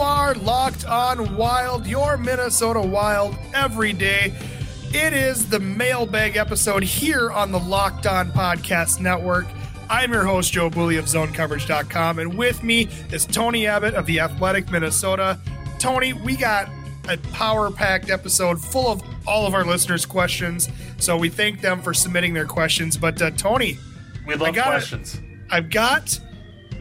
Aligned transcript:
You 0.00 0.06
are 0.06 0.34
locked 0.36 0.86
on 0.86 1.36
Wild, 1.36 1.86
your 1.86 2.16
Minnesota 2.16 2.80
Wild 2.80 3.36
every 3.52 3.92
day. 3.92 4.32
It 4.94 5.12
is 5.12 5.50
the 5.50 5.60
mailbag 5.60 6.36
episode 6.36 6.82
here 6.82 7.30
on 7.30 7.52
the 7.52 7.58
Locked 7.58 8.06
On 8.06 8.32
Podcast 8.32 8.98
Network. 8.98 9.46
I'm 9.90 10.10
your 10.10 10.24
host, 10.24 10.54
Joe 10.54 10.70
Bouley 10.70 10.98
of 10.98 11.04
ZoneCoverage.com, 11.04 12.18
and 12.18 12.38
with 12.38 12.62
me 12.62 12.88
is 13.12 13.26
Tony 13.26 13.66
Abbott 13.66 13.92
of 13.92 14.06
The 14.06 14.20
Athletic 14.20 14.70
Minnesota. 14.70 15.38
Tony, 15.78 16.14
we 16.14 16.34
got 16.34 16.70
a 17.06 17.18
power 17.34 17.70
packed 17.70 18.08
episode 18.08 18.58
full 18.58 18.88
of 18.88 19.02
all 19.26 19.46
of 19.46 19.52
our 19.52 19.66
listeners' 19.66 20.06
questions. 20.06 20.70
So 20.96 21.14
we 21.18 21.28
thank 21.28 21.60
them 21.60 21.82
for 21.82 21.92
submitting 21.92 22.32
their 22.32 22.46
questions. 22.46 22.96
But 22.96 23.20
uh, 23.20 23.32
Tony, 23.32 23.76
we 24.26 24.34
love 24.34 24.54
got 24.54 24.64
questions. 24.64 25.20
I've 25.50 25.68
got, 25.68 26.18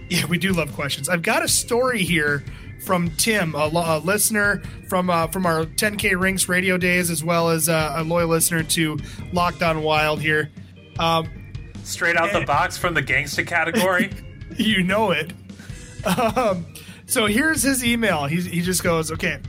yeah, 0.10 0.26
we 0.26 0.38
do 0.38 0.54
love 0.54 0.72
questions. 0.72 1.10
I've 1.10 1.22
got 1.22 1.44
a 1.44 1.50
story 1.50 2.02
here 2.02 2.46
from 2.86 3.10
Tim, 3.12 3.56
a, 3.56 3.70
a 3.74 4.00
listener 4.00 4.62
from 4.88 5.10
uh, 5.10 5.28
from 5.28 5.46
our 5.46 5.66
10K 5.66 6.20
Rinks 6.20 6.50
radio 6.50 6.78
days, 6.78 7.10
as 7.10 7.24
well 7.24 7.50
as 7.50 7.70
uh, 7.70 7.94
a 7.98 8.04
loyal 8.04 8.30
listener 8.30 8.64
to 8.64 8.98
Locked 9.34 9.62
On 9.62 9.84
Wild 9.84 10.22
here. 10.22 10.50
Um, 10.98 11.30
Straight 11.84 12.18
out 12.18 12.32
the 12.34 12.46
box 12.46 12.78
from 12.78 12.94
the 12.94 13.02
gangsta 13.02 13.46
category. 13.46 14.12
you 14.58 14.84
know 14.84 15.12
it. 15.12 15.34
Um, 16.06 16.66
so 17.06 17.26
here's 17.26 17.64
his 17.64 17.84
email. 17.84 18.26
He, 18.26 18.42
he 18.42 18.62
just 18.62 18.84
goes, 18.84 19.12
okay, 19.12 19.40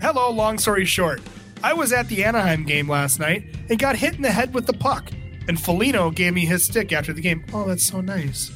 hello, 0.00 0.30
long 0.30 0.58
story 0.58 0.84
short. 0.84 1.20
I 1.62 1.74
was 1.74 1.92
at 1.92 2.08
the 2.08 2.24
Anaheim 2.24 2.64
game 2.64 2.88
last 2.88 3.18
night 3.18 3.44
and 3.68 3.78
got 3.78 3.96
hit 3.96 4.14
in 4.14 4.22
the 4.22 4.30
head 4.30 4.54
with 4.54 4.66
the 4.66 4.72
puck. 4.72 5.10
And 5.46 5.60
Foligno 5.60 6.10
gave 6.10 6.32
me 6.32 6.46
his 6.46 6.64
stick 6.64 6.92
after 6.92 7.12
the 7.12 7.20
game. 7.20 7.44
Oh, 7.52 7.66
that's 7.66 7.84
so 7.84 8.00
nice. 8.00 8.50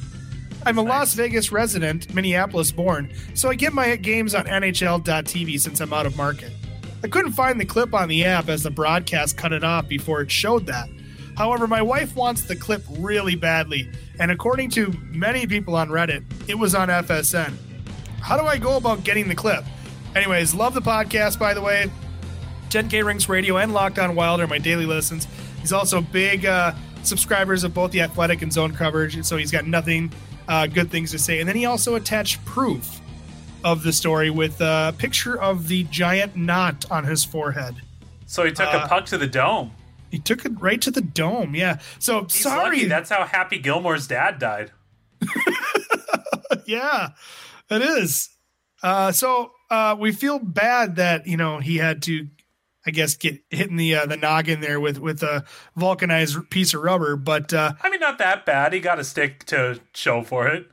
I'm 0.69 0.77
a 0.77 0.83
Las 0.83 1.15
Vegas 1.15 1.51
resident, 1.51 2.13
Minneapolis 2.13 2.71
born, 2.71 3.11
so 3.33 3.49
I 3.49 3.55
get 3.55 3.73
my 3.73 3.95
games 3.95 4.35
on 4.35 4.45
NHL.tv 4.45 5.59
since 5.59 5.79
I'm 5.79 5.91
out 5.91 6.05
of 6.05 6.15
market. 6.15 6.51
I 7.03 7.07
couldn't 7.07 7.31
find 7.31 7.59
the 7.59 7.65
clip 7.65 7.95
on 7.95 8.07
the 8.07 8.23
app 8.23 8.49
as 8.49 8.61
the 8.61 8.69
broadcast 8.69 9.35
cut 9.35 9.51
it 9.51 9.63
off 9.63 9.87
before 9.87 10.21
it 10.21 10.29
showed 10.29 10.67
that. 10.67 10.87
However, 11.35 11.65
my 11.65 11.81
wife 11.81 12.15
wants 12.15 12.43
the 12.43 12.55
clip 12.55 12.83
really 12.99 13.35
badly, 13.35 13.89
and 14.19 14.29
according 14.29 14.69
to 14.71 14.93
many 15.05 15.47
people 15.47 15.75
on 15.75 15.89
Reddit, 15.89 16.23
it 16.47 16.53
was 16.53 16.75
on 16.75 16.89
FSN. 16.89 17.51
How 18.21 18.37
do 18.37 18.45
I 18.45 18.59
go 18.59 18.77
about 18.77 19.03
getting 19.03 19.27
the 19.27 19.33
clip? 19.33 19.65
Anyways, 20.15 20.53
love 20.53 20.75
the 20.75 20.81
podcast, 20.81 21.39
by 21.39 21.55
the 21.55 21.61
way. 21.61 21.89
10K 22.69 23.03
Rinks 23.03 23.27
Radio 23.27 23.57
and 23.57 23.73
Locked 23.73 23.97
On 23.97 24.13
Wild 24.13 24.39
are 24.39 24.45
my 24.45 24.59
daily 24.59 24.85
listens. 24.85 25.27
He's 25.61 25.73
also 25.73 25.99
big 25.99 26.45
uh, 26.45 26.75
subscribers 27.01 27.63
of 27.63 27.73
both 27.73 27.89
the 27.89 28.01
Athletic 28.01 28.43
and 28.43 28.53
Zone 28.53 28.75
coverage, 28.75 29.25
so 29.25 29.35
he's 29.35 29.49
got 29.49 29.65
nothing 29.65 30.11
uh, 30.49 30.67
good 30.67 30.91
things 30.91 31.11
to 31.11 31.19
say. 31.19 31.39
And 31.39 31.47
then 31.47 31.55
he 31.55 31.65
also 31.65 31.95
attached 31.95 32.43
proof 32.43 32.99
of 33.63 33.83
the 33.83 33.93
story 33.93 34.29
with 34.29 34.59
a 34.59 34.93
picture 34.97 35.39
of 35.39 35.67
the 35.67 35.83
giant 35.85 36.35
knot 36.35 36.85
on 36.91 37.05
his 37.05 37.23
forehead. 37.23 37.75
So 38.25 38.43
he 38.43 38.51
took 38.51 38.73
uh, 38.73 38.81
a 38.83 38.87
puck 38.87 39.05
to 39.07 39.17
the 39.17 39.27
dome. 39.27 39.71
He 40.11 40.17
took 40.19 40.43
it 40.45 40.59
right 40.59 40.81
to 40.81 40.91
the 40.91 41.01
dome. 41.01 41.55
Yeah. 41.55 41.79
So 41.99 42.23
He's 42.23 42.41
sorry. 42.41 42.77
Lucky. 42.77 42.87
That's 42.87 43.09
how 43.09 43.25
Happy 43.25 43.59
Gilmore's 43.59 44.07
dad 44.07 44.39
died. 44.39 44.71
yeah, 46.65 47.09
it 47.69 47.81
is. 47.81 48.29
Uh, 48.81 49.11
so 49.11 49.51
uh, 49.69 49.95
we 49.99 50.11
feel 50.11 50.39
bad 50.39 50.95
that 50.95 51.27
you 51.27 51.37
know 51.37 51.59
he 51.59 51.77
had 51.77 52.01
to 52.03 52.27
I 52.85 52.91
guess 52.91 53.15
get 53.15 53.43
hitting 53.49 53.75
the 53.75 53.95
uh, 53.95 54.05
the 54.05 54.17
noggin 54.17 54.61
there 54.61 54.79
with 54.79 54.99
with 54.99 55.21
a 55.21 55.43
vulcanized 55.75 56.49
piece 56.49 56.73
of 56.73 56.81
rubber. 56.81 57.15
But 57.15 57.53
uh, 57.53 57.73
I 57.81 57.89
mean, 57.89 57.99
not 57.99 58.17
that 58.19 58.45
bad. 58.45 58.73
He 58.73 58.79
got 58.79 58.99
a 58.99 59.03
stick 59.03 59.45
to 59.45 59.79
show 59.93 60.23
for 60.23 60.47
it. 60.47 60.67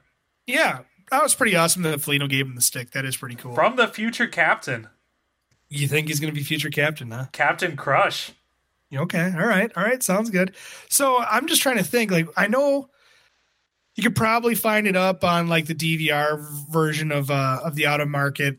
Yeah, 0.46 0.80
that 1.10 1.22
was 1.22 1.34
pretty 1.34 1.56
awesome 1.56 1.82
that 1.82 2.00
Foligno 2.00 2.28
gave 2.28 2.46
him 2.46 2.54
the 2.54 2.60
stick. 2.60 2.92
That 2.92 3.04
is 3.04 3.16
pretty 3.16 3.34
cool. 3.34 3.54
From 3.54 3.76
the 3.76 3.88
future 3.88 4.26
captain. 4.26 4.88
You 5.68 5.88
think 5.88 6.06
he's 6.06 6.20
going 6.20 6.32
to 6.32 6.38
be 6.38 6.44
future 6.44 6.70
captain, 6.70 7.10
huh? 7.10 7.26
Captain 7.32 7.76
Crush. 7.76 8.30
Okay, 8.94 9.32
all 9.36 9.46
right, 9.46 9.72
all 9.76 9.82
right, 9.82 10.00
sounds 10.00 10.30
good. 10.30 10.54
So 10.88 11.18
I'm 11.18 11.48
just 11.48 11.60
trying 11.60 11.78
to 11.78 11.84
think. 11.84 12.12
Like, 12.12 12.28
I 12.36 12.46
know 12.46 12.88
you 13.96 14.02
could 14.04 14.14
probably 14.14 14.54
find 14.54 14.86
it 14.86 14.94
up 14.94 15.24
on 15.24 15.48
like 15.48 15.66
the 15.66 15.74
DVR 15.74 16.40
version 16.70 17.10
of 17.10 17.30
uh 17.30 17.60
of 17.64 17.74
the 17.74 17.86
out 17.86 18.00
of 18.00 18.08
market 18.08 18.58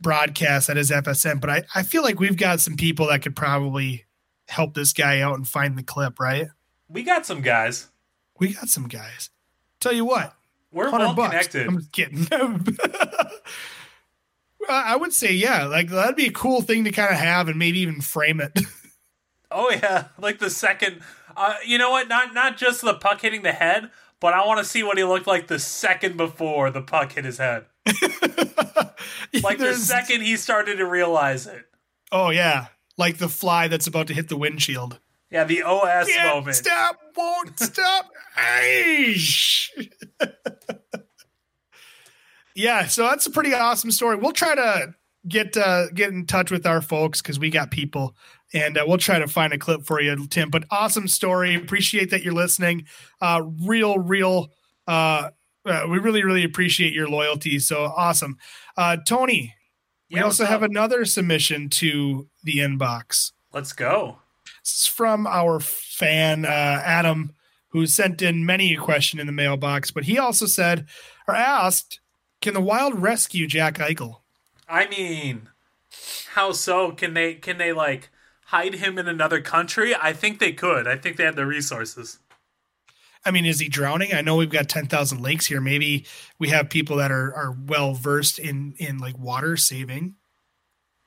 broadcast 0.00 0.68
that 0.68 0.76
is 0.76 0.90
FSN, 0.90 1.40
but 1.40 1.50
I, 1.50 1.62
I 1.74 1.82
feel 1.82 2.02
like 2.02 2.20
we've 2.20 2.36
got 2.36 2.60
some 2.60 2.76
people 2.76 3.08
that 3.08 3.22
could 3.22 3.36
probably 3.36 4.04
help 4.48 4.74
this 4.74 4.92
guy 4.92 5.20
out 5.20 5.36
and 5.36 5.46
find 5.46 5.76
the 5.76 5.82
clip, 5.82 6.20
right? 6.20 6.48
We 6.88 7.02
got 7.02 7.26
some 7.26 7.42
guys. 7.42 7.88
We 8.38 8.54
got 8.54 8.68
some 8.68 8.88
guys. 8.88 9.30
Tell 9.80 9.92
you 9.92 10.04
what, 10.04 10.34
we're 10.72 10.90
well 10.90 11.14
bucks. 11.14 11.30
connected. 11.30 11.66
I'm 11.66 11.78
just 11.78 11.92
kidding. 11.92 12.26
I 14.68 14.96
would 14.96 15.12
say, 15.12 15.32
yeah, 15.32 15.64
like 15.64 15.88
that'd 15.88 16.16
be 16.16 16.26
a 16.26 16.32
cool 16.32 16.60
thing 16.60 16.84
to 16.84 16.90
kind 16.90 17.10
of 17.10 17.16
have 17.18 17.48
and 17.48 17.58
maybe 17.58 17.80
even 17.80 18.00
frame 18.00 18.40
it. 18.40 18.58
oh 19.50 19.70
yeah, 19.70 20.08
like 20.18 20.38
the 20.38 20.50
second. 20.50 21.00
Uh, 21.36 21.54
you 21.64 21.78
know 21.78 21.90
what? 21.90 22.08
Not 22.08 22.34
not 22.34 22.56
just 22.56 22.82
the 22.82 22.94
puck 22.94 23.20
hitting 23.20 23.42
the 23.42 23.52
head, 23.52 23.90
but 24.20 24.34
I 24.34 24.44
want 24.46 24.58
to 24.58 24.64
see 24.64 24.82
what 24.82 24.98
he 24.98 25.04
looked 25.04 25.26
like 25.26 25.46
the 25.46 25.58
second 25.58 26.16
before 26.16 26.70
the 26.70 26.82
puck 26.82 27.12
hit 27.12 27.24
his 27.24 27.38
head. 27.38 27.66
like 29.42 29.58
the 29.58 29.74
second 29.74 30.22
he 30.22 30.36
started 30.36 30.76
to 30.76 30.86
realize 30.86 31.46
it. 31.46 31.64
Oh 32.10 32.30
yeah, 32.30 32.66
like 32.96 33.18
the 33.18 33.28
fly 33.28 33.68
that's 33.68 33.86
about 33.86 34.06
to 34.08 34.14
hit 34.14 34.28
the 34.28 34.36
windshield. 34.36 34.98
Yeah, 35.30 35.44
the 35.44 35.62
OS 35.62 36.08
Can't 36.08 36.36
moment. 36.36 36.56
Stop! 36.56 36.96
Won't 37.16 37.58
stop! 37.60 38.10
yeah, 42.54 42.86
so 42.86 43.02
that's 43.02 43.26
a 43.26 43.30
pretty 43.30 43.52
awesome 43.52 43.90
story. 43.90 44.16
We'll 44.16 44.32
try 44.32 44.54
to 44.54 44.94
get 45.26 45.56
uh, 45.56 45.90
get 45.90 46.10
in 46.10 46.24
touch 46.26 46.50
with 46.50 46.66
our 46.66 46.80
folks 46.80 47.20
because 47.20 47.38
we 47.38 47.50
got 47.50 47.70
people, 47.70 48.16
and 48.54 48.78
uh, 48.78 48.84
we'll 48.86 48.98
try 48.98 49.18
to 49.18 49.28
find 49.28 49.52
a 49.52 49.58
clip 49.58 49.84
for 49.84 50.00
you, 50.00 50.26
Tim. 50.28 50.48
But 50.50 50.64
awesome 50.70 51.08
story. 51.08 51.54
Appreciate 51.54 52.10
that 52.10 52.22
you're 52.22 52.32
listening. 52.32 52.86
Uh, 53.20 53.42
real, 53.64 53.98
real 53.98 54.48
uh, 54.86 55.30
uh, 55.64 55.86
we 55.88 55.98
really, 55.98 56.22
really 56.22 56.44
appreciate 56.44 56.92
your 56.92 57.08
loyalty. 57.08 57.58
So 57.58 57.84
awesome. 57.84 58.38
Uh, 58.76 58.96
Tony, 59.06 59.54
yeah, 60.08 60.18
we 60.18 60.22
also 60.22 60.46
have 60.46 60.62
another 60.62 61.04
submission 61.04 61.68
to 61.70 62.28
the 62.42 62.58
inbox. 62.58 63.32
Let's 63.52 63.72
go. 63.72 64.18
This 64.64 64.82
is 64.82 64.86
from 64.86 65.26
our 65.26 65.60
fan, 65.60 66.44
uh, 66.44 66.48
Adam, 66.84 67.34
who 67.68 67.86
sent 67.86 68.22
in 68.22 68.46
many 68.46 68.74
a 68.74 68.78
question 68.78 69.20
in 69.20 69.26
the 69.26 69.32
mailbox, 69.32 69.90
but 69.90 70.04
he 70.04 70.18
also 70.18 70.46
said 70.46 70.86
or 71.26 71.34
asked, 71.34 72.00
can 72.40 72.54
the 72.54 72.60
Wild 72.60 73.00
rescue 73.00 73.46
Jack 73.46 73.78
Eichel? 73.78 74.20
I 74.68 74.86
mean, 74.88 75.48
how 76.30 76.52
so? 76.52 76.92
Can 76.92 77.14
they, 77.14 77.34
can 77.34 77.58
they 77.58 77.72
like 77.72 78.10
hide 78.46 78.74
him 78.74 78.98
in 78.98 79.08
another 79.08 79.40
country? 79.40 79.94
I 79.94 80.12
think 80.12 80.38
they 80.38 80.52
could. 80.52 80.86
I 80.86 80.96
think 80.96 81.16
they 81.16 81.24
have 81.24 81.36
the 81.36 81.46
resources. 81.46 82.18
I 83.24 83.30
mean, 83.30 83.46
is 83.46 83.58
he 83.60 83.68
drowning? 83.68 84.14
I 84.14 84.20
know 84.20 84.36
we've 84.36 84.50
got 84.50 84.68
ten 84.68 84.86
thousand 84.86 85.20
lakes 85.20 85.46
here. 85.46 85.60
Maybe 85.60 86.06
we 86.38 86.48
have 86.48 86.70
people 86.70 86.96
that 86.96 87.10
are 87.10 87.34
are 87.34 87.52
well 87.52 87.94
versed 87.94 88.38
in 88.38 88.74
in 88.78 88.98
like 88.98 89.18
water 89.18 89.56
saving. 89.56 90.16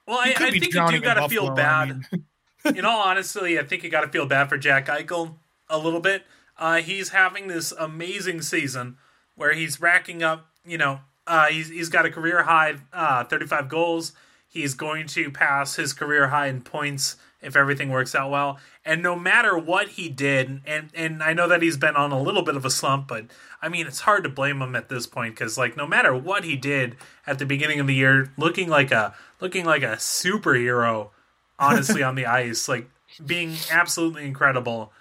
Well, 0.07 0.19
I, 0.19 0.33
I 0.35 0.51
think 0.51 0.55
you 0.55 0.87
do 0.87 0.99
got 0.99 1.15
to 1.15 1.29
feel 1.29 1.51
bad. 1.51 1.89
I 1.89 2.15
mean. 2.15 2.77
in 2.77 2.85
all 2.85 3.01
honesty, 3.01 3.57
I 3.57 3.63
think 3.63 3.83
you 3.83 3.89
got 3.89 4.01
to 4.01 4.09
feel 4.09 4.25
bad 4.25 4.49
for 4.49 4.57
Jack 4.57 4.87
Eichel 4.87 5.35
a 5.69 5.77
little 5.77 5.99
bit. 5.99 6.23
Uh, 6.57 6.77
he's 6.77 7.09
having 7.09 7.47
this 7.47 7.71
amazing 7.71 8.41
season 8.41 8.97
where 9.35 9.53
he's 9.53 9.81
racking 9.81 10.21
up. 10.21 10.47
You 10.65 10.77
know, 10.77 10.99
uh, 11.25 11.47
he's 11.47 11.69
he's 11.69 11.89
got 11.89 12.05
a 12.05 12.11
career 12.11 12.43
high 12.43 12.75
uh, 12.93 13.23
thirty 13.23 13.47
five 13.47 13.69
goals. 13.69 14.13
He's 14.47 14.73
going 14.73 15.07
to 15.07 15.31
pass 15.31 15.75
his 15.75 15.93
career 15.93 16.27
high 16.27 16.47
in 16.47 16.61
points 16.61 17.15
if 17.41 17.55
everything 17.55 17.89
works 17.89 18.13
out 18.13 18.29
well. 18.29 18.59
And 18.85 19.01
no 19.01 19.15
matter 19.15 19.57
what 19.57 19.89
he 19.89 20.09
did, 20.09 20.61
and 20.65 20.89
and 20.93 21.23
I 21.23 21.33
know 21.33 21.47
that 21.47 21.61
he's 21.61 21.77
been 21.77 21.95
on 21.95 22.11
a 22.11 22.21
little 22.21 22.43
bit 22.43 22.55
of 22.55 22.65
a 22.65 22.69
slump, 22.69 23.07
but 23.07 23.25
I 23.61 23.69
mean 23.69 23.87
it's 23.87 24.01
hard 24.01 24.23
to 24.23 24.29
blame 24.29 24.61
him 24.61 24.75
at 24.75 24.89
this 24.89 25.07
point 25.07 25.35
because 25.35 25.57
like 25.57 25.75
no 25.75 25.87
matter 25.87 26.15
what 26.15 26.43
he 26.43 26.55
did 26.55 26.95
at 27.25 27.39
the 27.39 27.45
beginning 27.45 27.79
of 27.79 27.87
the 27.87 27.95
year, 27.95 28.31
looking 28.37 28.69
like 28.69 28.91
a 28.91 29.13
looking 29.39 29.65
like 29.65 29.83
a 29.83 29.95
superhero, 29.95 31.09
honestly 31.59 32.03
on 32.03 32.15
the 32.15 32.25
ice, 32.25 32.67
like 32.67 32.89
being 33.25 33.55
absolutely 33.71 34.25
incredible. 34.25 34.91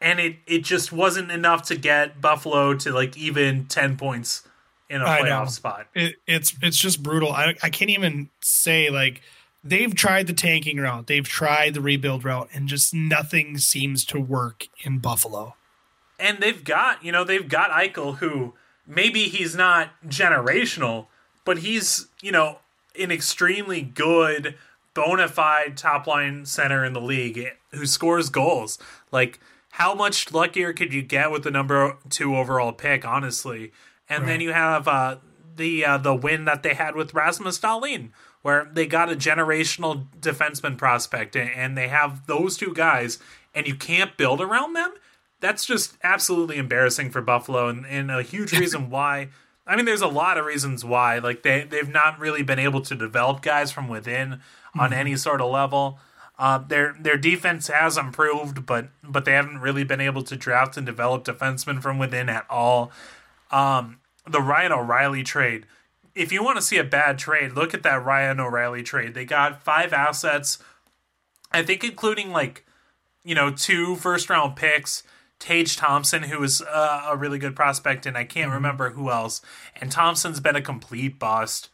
And 0.00 0.20
it 0.20 0.36
it 0.46 0.64
just 0.64 0.92
wasn't 0.92 1.30
enough 1.30 1.62
to 1.64 1.76
get 1.76 2.20
Buffalo 2.20 2.74
to 2.74 2.92
like 2.92 3.16
even 3.16 3.66
ten 3.66 3.96
points 3.96 4.46
in 4.88 5.02
a 5.02 5.04
playoff 5.04 5.50
spot. 5.50 5.86
It, 5.94 6.16
it's 6.26 6.54
it's 6.62 6.78
just 6.78 7.02
brutal. 7.02 7.32
I 7.32 7.54
I 7.62 7.70
can't 7.70 7.90
even 7.90 8.30
say 8.40 8.90
like 8.90 9.22
they've 9.68 9.94
tried 9.94 10.26
the 10.26 10.32
tanking 10.32 10.78
route, 10.78 11.06
they've 11.06 11.28
tried 11.28 11.74
the 11.74 11.80
rebuild 11.80 12.24
route, 12.24 12.48
and 12.52 12.68
just 12.68 12.94
nothing 12.94 13.58
seems 13.58 14.04
to 14.06 14.20
work 14.20 14.66
in 14.82 14.98
Buffalo. 14.98 15.54
And 16.18 16.38
they've 16.38 16.64
got, 16.64 17.04
you 17.04 17.12
know, 17.12 17.24
they've 17.24 17.48
got 17.48 17.70
Eichel, 17.70 18.18
who 18.18 18.54
maybe 18.86 19.24
he's 19.24 19.54
not 19.54 19.90
generational, 20.06 21.06
but 21.44 21.58
he's, 21.58 22.08
you 22.20 22.32
know, 22.32 22.58
an 22.98 23.10
extremely 23.10 23.82
good, 23.82 24.56
bona 24.94 25.28
fide 25.28 25.76
top 25.76 26.06
line 26.06 26.44
center 26.44 26.84
in 26.84 26.92
the 26.92 27.00
league 27.00 27.46
who 27.70 27.86
scores 27.86 28.30
goals. 28.30 28.78
Like, 29.12 29.38
how 29.72 29.94
much 29.94 30.32
luckier 30.32 30.72
could 30.72 30.92
you 30.92 31.02
get 31.02 31.30
with 31.30 31.44
the 31.44 31.50
number 31.50 31.98
two 32.10 32.36
overall 32.36 32.72
pick, 32.72 33.04
honestly? 33.04 33.72
And 34.08 34.24
right. 34.24 34.30
then 34.30 34.40
you 34.40 34.52
have 34.52 34.88
uh, 34.88 35.18
the 35.56 35.84
uh, 35.84 35.98
the 35.98 36.14
win 36.14 36.46
that 36.46 36.62
they 36.62 36.74
had 36.74 36.96
with 36.96 37.14
Rasmus 37.14 37.60
Dahlin, 37.60 38.10
where 38.42 38.68
they 38.72 38.86
got 38.86 39.10
a 39.10 39.16
generational 39.16 40.06
defenseman 40.20 40.76
prospect, 40.76 41.36
and 41.36 41.76
they 41.76 41.88
have 41.88 42.26
those 42.26 42.56
two 42.56 42.72
guys, 42.72 43.18
and 43.54 43.66
you 43.66 43.74
can't 43.74 44.16
build 44.16 44.40
around 44.40 44.74
them. 44.74 44.94
That's 45.40 45.64
just 45.64 45.96
absolutely 46.02 46.56
embarrassing 46.56 47.10
for 47.10 47.20
Buffalo, 47.20 47.68
and, 47.68 47.86
and 47.86 48.10
a 48.10 48.22
huge 48.22 48.52
reason 48.58 48.90
why. 48.90 49.28
I 49.66 49.76
mean, 49.76 49.84
there's 49.84 50.00
a 50.00 50.08
lot 50.08 50.38
of 50.38 50.46
reasons 50.46 50.84
why. 50.84 51.18
Like 51.18 51.42
they 51.42 51.64
they've 51.64 51.88
not 51.88 52.18
really 52.18 52.42
been 52.42 52.58
able 52.58 52.80
to 52.82 52.94
develop 52.94 53.42
guys 53.42 53.70
from 53.70 53.88
within 53.88 54.30
mm-hmm. 54.30 54.80
on 54.80 54.92
any 54.92 55.16
sort 55.16 55.40
of 55.40 55.50
level. 55.50 55.98
Uh, 56.38 56.58
their 56.58 56.94
their 56.98 57.18
defense 57.18 57.66
has 57.66 57.98
improved, 57.98 58.64
but 58.64 58.88
but 59.02 59.24
they 59.24 59.32
haven't 59.32 59.58
really 59.58 59.84
been 59.84 60.00
able 60.00 60.22
to 60.22 60.36
draft 60.36 60.76
and 60.76 60.86
develop 60.86 61.24
defensemen 61.24 61.82
from 61.82 61.98
within 61.98 62.28
at 62.28 62.46
all. 62.48 62.92
Um, 63.50 63.98
the 64.26 64.40
Ryan 64.40 64.72
O'Reilly 64.72 65.22
trade. 65.22 65.66
If 66.18 66.32
you 66.32 66.42
want 66.42 66.56
to 66.56 66.62
see 66.62 66.78
a 66.78 66.84
bad 66.84 67.18
trade, 67.18 67.52
look 67.52 67.74
at 67.74 67.82
that 67.84 68.04
Ryan 68.04 68.40
O'Reilly 68.40 68.82
trade. 68.82 69.14
They 69.14 69.24
got 69.24 69.62
five 69.62 69.92
assets, 69.92 70.58
I 71.52 71.62
think, 71.62 71.84
including 71.84 72.30
like 72.30 72.64
you 73.24 73.34
know 73.34 73.50
two 73.50 73.96
first 73.96 74.28
round 74.28 74.56
picks. 74.56 75.02
Tage 75.38 75.76
Thompson, 75.76 76.24
who 76.24 76.42
is 76.42 76.60
uh, 76.62 77.06
a 77.10 77.16
really 77.16 77.38
good 77.38 77.54
prospect, 77.54 78.06
and 78.06 78.16
I 78.16 78.24
can't 78.24 78.46
mm-hmm. 78.46 78.54
remember 78.54 78.90
who 78.90 79.08
else. 79.08 79.40
And 79.80 79.92
Thompson's 79.92 80.40
been 80.40 80.56
a 80.56 80.60
complete 80.60 81.20
bust. 81.20 81.68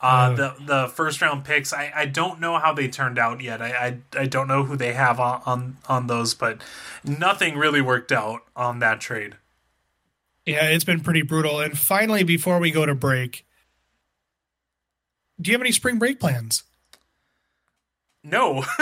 Uh, 0.00 0.32
the 0.32 0.54
the 0.60 0.88
first 0.88 1.20
round 1.20 1.44
picks, 1.44 1.72
I, 1.72 1.92
I 1.92 2.06
don't 2.06 2.38
know 2.38 2.58
how 2.58 2.72
they 2.72 2.86
turned 2.86 3.18
out 3.18 3.40
yet. 3.40 3.60
I, 3.60 3.98
I, 4.14 4.20
I 4.20 4.26
don't 4.26 4.46
know 4.46 4.62
who 4.62 4.76
they 4.76 4.92
have 4.92 5.18
on, 5.18 5.42
on 5.44 5.76
on 5.88 6.06
those, 6.06 6.34
but 6.34 6.62
nothing 7.02 7.56
really 7.56 7.80
worked 7.80 8.12
out 8.12 8.42
on 8.54 8.78
that 8.78 9.00
trade. 9.00 9.34
Yeah, 10.46 10.70
it's 10.70 10.84
been 10.84 11.00
pretty 11.00 11.22
brutal. 11.22 11.60
And 11.60 11.76
finally, 11.76 12.22
before 12.22 12.60
we 12.60 12.70
go 12.70 12.86
to 12.86 12.94
break, 12.94 13.44
do 15.40 15.50
you 15.50 15.54
have 15.54 15.62
any 15.62 15.72
spring 15.72 15.98
break 15.98 16.20
plans? 16.20 16.64
No. 18.24 18.64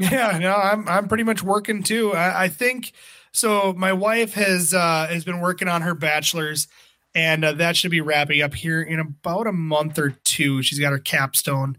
yeah, 0.00 0.38
no, 0.40 0.54
I'm 0.54 0.88
I'm 0.88 1.08
pretty 1.08 1.24
much 1.24 1.42
working 1.42 1.82
too. 1.82 2.12
I, 2.12 2.44
I 2.44 2.48
think 2.48 2.92
so. 3.32 3.72
My 3.72 3.92
wife 3.92 4.34
has 4.34 4.74
uh, 4.74 5.06
has 5.08 5.24
been 5.24 5.40
working 5.40 5.68
on 5.68 5.82
her 5.82 5.94
bachelor's 5.94 6.68
and 7.14 7.44
uh, 7.44 7.52
that 7.52 7.76
should 7.76 7.90
be 7.90 8.00
wrapping 8.00 8.42
up 8.42 8.54
here 8.54 8.80
in 8.80 8.98
about 8.98 9.46
a 9.46 9.52
month 9.52 9.98
or 9.98 10.10
two. 10.24 10.62
She's 10.62 10.78
got 10.78 10.92
her 10.92 10.98
capstone, 10.98 11.76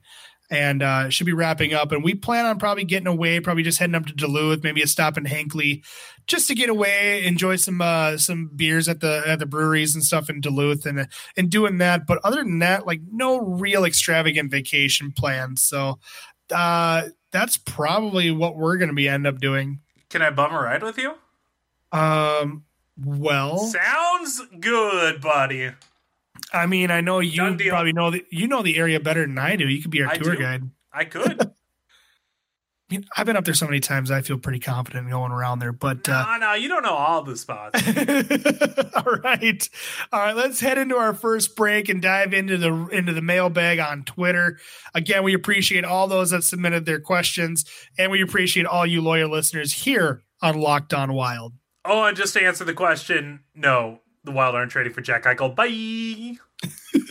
and 0.50 0.83
uh, 0.83 1.09
should 1.09 1.25
be 1.25 1.33
wrapping 1.33 1.74
up. 1.74 1.91
And 1.91 2.03
we 2.03 2.13
plan 2.13 2.45
on 2.45 2.59
probably 2.59 2.83
getting 2.83 3.07
away, 3.07 3.39
probably 3.39 3.63
just 3.63 3.79
heading 3.79 3.95
up 3.95 4.06
to 4.06 4.13
Duluth, 4.13 4.63
maybe 4.63 4.81
a 4.81 4.88
stop 4.88 5.18
in 5.18 5.25
Hinckley, 5.25 5.83
just 6.28 6.48
to 6.48 6.56
get 6.56 6.70
away, 6.70 7.25
enjoy 7.25 7.56
some 7.58 7.81
uh, 7.81 8.18
some 8.18 8.50
beers 8.56 8.88
at 8.88 9.00
the 9.02 9.24
at 9.25 9.40
the 9.40 9.46
breweries 9.46 9.96
and 9.96 10.04
stuff 10.04 10.30
in 10.30 10.42
Duluth, 10.42 10.86
and 10.86 11.08
and 11.38 11.50
doing 11.50 11.78
that. 11.80 12.06
But 12.08 12.20
other 12.24 12.44
than 12.44 12.60
that, 12.60 12.86
like 12.86 13.02
no 13.12 13.40
real 13.40 13.86
extravagant 13.86 14.52
vacation 14.52 15.12
plans. 15.12 15.64
So 15.64 16.00
uh, 16.54 17.10
that's 17.31 17.58
probably 17.58 18.31
what 18.31 18.56
we're 18.56 18.78
going 18.78 18.90
to 18.90 18.96
be 18.96 19.10
end 19.10 19.28
up 19.28 19.40
doing. 19.40 19.80
Can 20.10 20.22
I 20.22 20.30
bum 20.30 20.54
a 20.54 20.62
ride 20.62 20.84
with 20.84 20.98
you? 20.98 21.14
Um, 21.92 22.66
well, 22.98 23.58
sounds 23.60 24.42
good, 24.60 25.22
buddy. 25.22 25.72
I 26.52 26.66
mean, 26.68 26.92
I 26.92 27.02
know 27.02 27.20
you 27.20 27.56
probably 27.70 27.94
know 27.94 28.12
the 28.12 28.25
you 28.30 28.48
know 28.48 28.62
the 28.62 28.78
area 28.78 29.00
better 29.00 29.25
than 29.25 29.38
I 29.38 29.56
do. 29.56 29.68
You 29.68 29.81
could 29.81 29.92
be 29.92 30.04
our 30.04 30.10
I 30.12 30.18
tour 30.18 30.36
do. 30.36 30.42
guide. 30.42 30.70
I 30.92 31.06
could. 31.06 31.52
Mean, 32.94 33.06
I've 33.18 33.25
been 33.25 33.36
up 33.36 33.44
there 33.44 33.56
so 33.56 33.66
many 33.66 33.80
times. 33.80 34.12
I 34.12 34.22
feel 34.22 34.38
pretty 34.38 34.60
confident 34.60 35.10
going 35.10 35.31
around 35.31 35.57
there. 35.57 35.72
But 35.72 36.07
no, 36.07 36.13
uh, 36.13 36.38
no, 36.38 36.54
you 36.54 36.68
don't 36.68 36.84
know 36.84 36.94
all 36.94 37.24
the 37.24 37.36
spots. 37.36 37.81
all 38.95 39.16
right, 39.24 39.69
all 40.12 40.19
right. 40.19 40.36
Let's 40.36 40.60
head 40.60 40.78
into 40.78 40.95
our 40.95 41.16
first 41.16 41.56
break 41.56 41.90
and 41.90 42.04
dive 42.04 42.36
into 42.36 42.56
the 42.56 42.72
into 42.90 43.12
the 43.12 43.24
mailbag 43.24 43.80
on 43.80 44.04
Twitter. 44.04 44.60
Again, 44.94 45.24
we 45.24 45.34
appreciate 45.34 45.86
all 45.86 46.07
those 46.07 46.30
that 46.30 46.44
submitted 46.44 46.86
their 46.86 47.00
questions, 47.00 47.66
and 47.98 48.12
we 48.12 48.22
appreciate 48.22 48.68
all 48.68 48.86
you 48.86 49.01
loyal 49.01 49.31
listeners 49.31 49.74
here 49.74 50.22
on 50.44 50.60
Locked 50.60 50.94
On 50.94 51.13
Wild. 51.13 51.54
Oh, 51.86 52.04
and 52.04 52.16
just 52.16 52.36
to 52.36 52.46
answer 52.46 52.63
the 52.63 52.75
question, 52.75 53.39
no, 53.56 54.01
the 54.24 54.31
Wild 54.31 54.54
aren't 54.54 54.72
trading 54.72 54.94
for 54.94 55.01
Jack 55.01 55.24
Eichel. 55.24 55.56
Bye. 55.56 56.38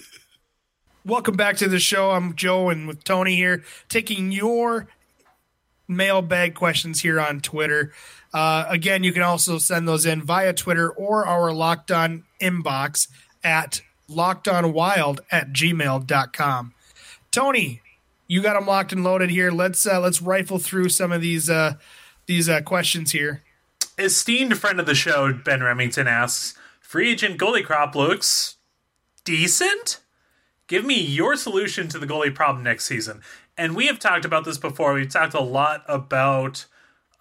Welcome 1.05 1.35
back 1.35 1.56
to 1.56 1.67
the 1.67 1.81
show. 1.81 2.12
I'm 2.12 2.37
Joe 2.37 2.70
and 2.70 2.87
with 2.87 3.02
Tony 3.02 3.35
here, 3.35 3.64
taking 3.88 4.31
your 4.31 4.87
mailbag 5.96 6.54
questions 6.54 7.00
here 7.00 7.20
on 7.20 7.40
Twitter. 7.40 7.92
Uh, 8.32 8.64
again, 8.68 9.04
you 9.04 9.12
can 9.12 9.22
also 9.22 9.58
send 9.58 9.86
those 9.86 10.06
in 10.06 10.22
via 10.22 10.52
Twitter 10.52 10.90
or 10.90 11.26
our 11.26 11.52
locked 11.52 11.90
on 11.90 12.24
inbox 12.40 13.08
at 13.44 13.82
lockedonwild 14.08 15.20
at 15.30 15.52
gmail.com. 15.52 16.74
Tony, 17.30 17.82
you 18.26 18.42
got 18.42 18.54
them 18.54 18.66
locked 18.66 18.92
and 18.92 19.04
loaded 19.04 19.30
here. 19.30 19.50
Let's 19.50 19.86
uh, 19.86 20.00
let's 20.00 20.22
rifle 20.22 20.58
through 20.58 20.88
some 20.88 21.12
of 21.12 21.20
these 21.20 21.50
uh, 21.50 21.74
these 22.26 22.48
uh, 22.48 22.62
questions 22.62 23.12
here 23.12 23.42
esteemed 23.98 24.58
friend 24.58 24.80
of 24.80 24.86
the 24.86 24.94
show, 24.94 25.32
Ben 25.32 25.62
Remington 25.62 26.06
asks, 26.06 26.54
free 26.80 27.12
agent 27.12 27.38
goalie 27.38 27.64
crop 27.64 27.94
looks 27.94 28.56
decent? 29.24 30.00
Give 30.66 30.84
me 30.84 31.00
your 31.00 31.36
solution 31.36 31.88
to 31.88 31.98
the 31.98 32.06
goalie 32.06 32.34
problem 32.34 32.64
next 32.64 32.86
season. 32.86 33.20
And 33.56 33.76
we 33.76 33.87
have 33.87 33.99
talked 33.99 34.25
about 34.25 34.44
this 34.44 34.58
before. 34.58 34.94
We've 34.94 35.08
talked 35.08 35.34
a 35.34 35.40
lot 35.40 35.84
about 35.88 36.66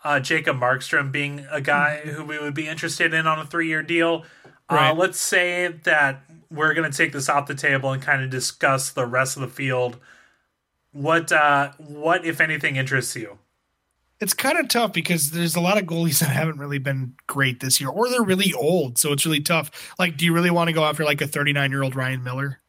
uh, 0.04 0.19
Jacob 0.19 0.57
Markstrom 0.57 1.12
being 1.12 1.45
a 1.51 1.62
guy 1.62 2.01
mm-hmm. 2.04 2.16
who 2.16 2.25
we 2.25 2.39
would 2.39 2.54
be 2.54 2.68
interested 2.68 3.13
in 3.13 3.28
on 3.28 3.39
a 3.39 3.45
three 3.45 3.68
year 3.68 3.83
deal. 3.83 4.25
Uh, 4.69 4.75
right. 4.75 4.89
Uh, 4.92 4.95
let's 4.95 5.19
say 5.19 5.68
that 5.83 6.24
we're 6.50 6.74
going 6.74 6.89
to 6.89 6.95
take 6.95 7.13
this 7.13 7.30
off 7.30 7.48
the 7.48 7.56
table 7.56 7.92
and 7.92 8.01
kind 8.01 8.24
of 8.24 8.30
discuss 8.30 8.92
the 8.92 9.06
rest 9.06 9.38
of 9.38 9.42
the 9.42 9.48
field. 9.48 9.98
What, 10.94 11.31
uh, 11.31 11.72
what 11.78 12.26
if 12.26 12.42
anything, 12.42 12.76
interests 12.76 13.16
you? 13.16 13.38
it's 14.21 14.35
kind 14.35 14.59
of 14.59 14.68
tough 14.68 14.94
because 14.94 15.31
there's 15.31 15.56
a 15.56 15.59
lot 15.59 15.81
of 15.81 15.85
goalies 15.85 16.19
that 16.21 16.30
haven't 16.30 16.59
really 16.59 16.78
been 16.78 17.16
great 17.28 17.59
this 17.59 17.81
year, 17.81 17.90
or 17.90 18.09
they're 18.09 18.23
really 18.23 18.54
old, 18.54 18.97
so 18.97 19.11
it's 19.11 19.26
really 19.26 19.42
tough. 19.42 19.94
Like, 20.00 20.16
do 20.16 20.23
you 20.23 20.33
really 20.33 20.52
want 20.52 20.68
to 20.69 20.73
go 20.73 20.85
after 20.85 21.04
like 21.04 21.19
a 21.21 21.28
39 21.28 21.71
year 21.71 21.83
old 21.83 21.95
Ryan 21.95 22.23
Miller? 22.23 22.60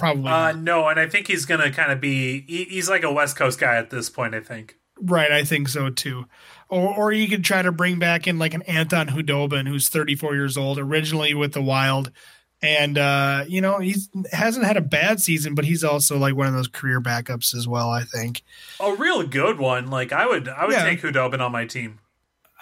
Probably. 0.00 0.30
Uh, 0.30 0.52
no, 0.52 0.88
and 0.88 0.98
I 0.98 1.06
think 1.06 1.26
he's 1.26 1.44
gonna 1.44 1.70
kind 1.70 1.92
of 1.92 2.00
be. 2.00 2.40
He, 2.48 2.64
he's 2.64 2.88
like 2.88 3.02
a 3.02 3.12
West 3.12 3.36
Coast 3.36 3.60
guy 3.60 3.76
at 3.76 3.90
this 3.90 4.08
point. 4.08 4.34
I 4.34 4.40
think. 4.40 4.78
Right, 4.98 5.30
I 5.30 5.44
think 5.44 5.68
so 5.68 5.90
too. 5.90 6.24
Or, 6.70 6.96
or 6.96 7.12
you 7.12 7.28
could 7.28 7.44
try 7.44 7.60
to 7.60 7.70
bring 7.70 7.98
back 7.98 8.26
in 8.26 8.38
like 8.38 8.54
an 8.54 8.62
Anton 8.62 9.08
Khudobin, 9.08 9.68
who's 9.68 9.90
34 9.90 10.34
years 10.34 10.56
old, 10.56 10.78
originally 10.78 11.34
with 11.34 11.52
the 11.52 11.60
Wild, 11.60 12.12
and 12.62 12.96
uh, 12.96 13.44
you 13.46 13.60
know 13.60 13.78
he 13.78 13.94
hasn't 14.32 14.64
had 14.64 14.78
a 14.78 14.82
bad 14.82 15.20
season, 15.20 15.54
but 15.54 15.66
he's 15.66 15.84
also 15.84 16.16
like 16.16 16.34
one 16.34 16.46
of 16.46 16.54
those 16.54 16.68
career 16.68 17.02
backups 17.02 17.54
as 17.54 17.68
well. 17.68 17.90
I 17.90 18.04
think 18.04 18.42
a 18.80 18.94
real 18.94 19.26
good 19.26 19.58
one. 19.58 19.90
Like 19.90 20.14
I 20.14 20.26
would, 20.26 20.48
I 20.48 20.64
would 20.64 20.72
yeah. 20.72 20.84
take 20.84 21.02
Khudobin 21.02 21.40
on 21.40 21.52
my 21.52 21.66
team. 21.66 21.98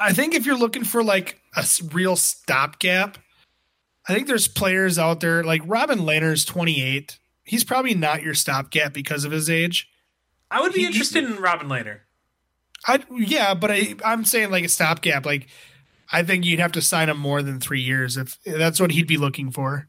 I 0.01 0.13
think 0.13 0.35
if 0.35 0.45
you're 0.45 0.59
looking 0.59 0.85
for 0.85 1.05
like 1.05 1.41
a 1.57 1.65
real 1.93 2.17
stopgap, 2.17 3.17
I 4.09 4.15
think 4.15 4.27
there's 4.27 4.49
players 4.49 4.99
out 4.99 5.21
there 5.21 5.45
like 5.45 5.63
Robin 5.67 6.01
Lehner's 6.01 6.45
28. 6.45 7.17
He's 7.49 7.65
probably 7.65 7.95
not 7.95 8.23
your 8.23 8.35
stopgap 8.35 8.93
because 8.93 9.25
of 9.25 9.33
his 9.33 9.49
age. 9.49 9.89
I 10.51 10.61
would 10.61 10.73
be 10.73 10.81
he, 10.81 10.87
interested 10.87 11.25
he, 11.25 11.33
in 11.35 11.41
Robin 11.41 11.69
Lehner. 11.69 12.01
I 12.87 13.03
yeah, 13.11 13.55
but 13.55 13.71
I 13.71 13.95
I'm 14.05 14.25
saying 14.25 14.51
like 14.51 14.65
a 14.65 14.69
stopgap. 14.69 15.27
Like 15.27 15.49
I 16.13 16.23
think 16.23 16.45
you'd 16.45 16.61
have 16.61 16.73
to 16.73 16.83
sign 16.83 17.09
him 17.09 17.19
more 17.19 17.43
than 17.43 17.61
three 17.61 17.81
years 17.81 18.17
if 18.17 18.39
that's 18.45 18.81
what 18.81 18.93
he'd 18.93 19.07
be 19.07 19.17
looking 19.17 19.51
for. 19.51 19.89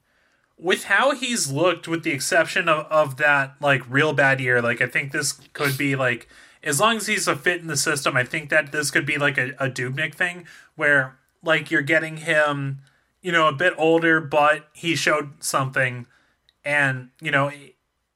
With 0.57 0.85
how 0.85 1.15
he's 1.15 1.49
looked, 1.49 1.87
with 1.87 2.03
the 2.03 2.11
exception 2.11 2.67
of, 2.67 2.85
of 2.87 3.17
that 3.17 3.55
like 3.61 3.81
real 3.89 4.13
bad 4.13 4.41
year, 4.41 4.61
like 4.61 4.81
I 4.81 4.87
think 4.87 5.11
this 5.11 5.33
could 5.53 5.77
be 5.77 5.95
like 5.95 6.27
as 6.63 6.79
long 6.79 6.97
as 6.97 7.07
he's 7.07 7.27
a 7.27 7.35
fit 7.35 7.61
in 7.61 7.67
the 7.67 7.77
system, 7.77 8.17
I 8.17 8.23
think 8.23 8.49
that 8.49 8.71
this 8.71 8.91
could 8.91 9.05
be 9.05 9.17
like 9.17 9.37
a, 9.37 9.51
a 9.59 9.69
Dubnyk 9.69 10.13
thing 10.13 10.45
where 10.75 11.17
like 11.43 11.71
you're 11.71 11.81
getting 11.81 12.17
him, 12.17 12.79
you 13.21 13.31
know, 13.31 13.47
a 13.47 13.53
bit 13.53 13.73
older, 13.77 14.19
but 14.19 14.67
he 14.73 14.95
showed 14.95 15.41
something. 15.43 16.05
And, 16.63 17.09
you 17.21 17.31
know, 17.31 17.51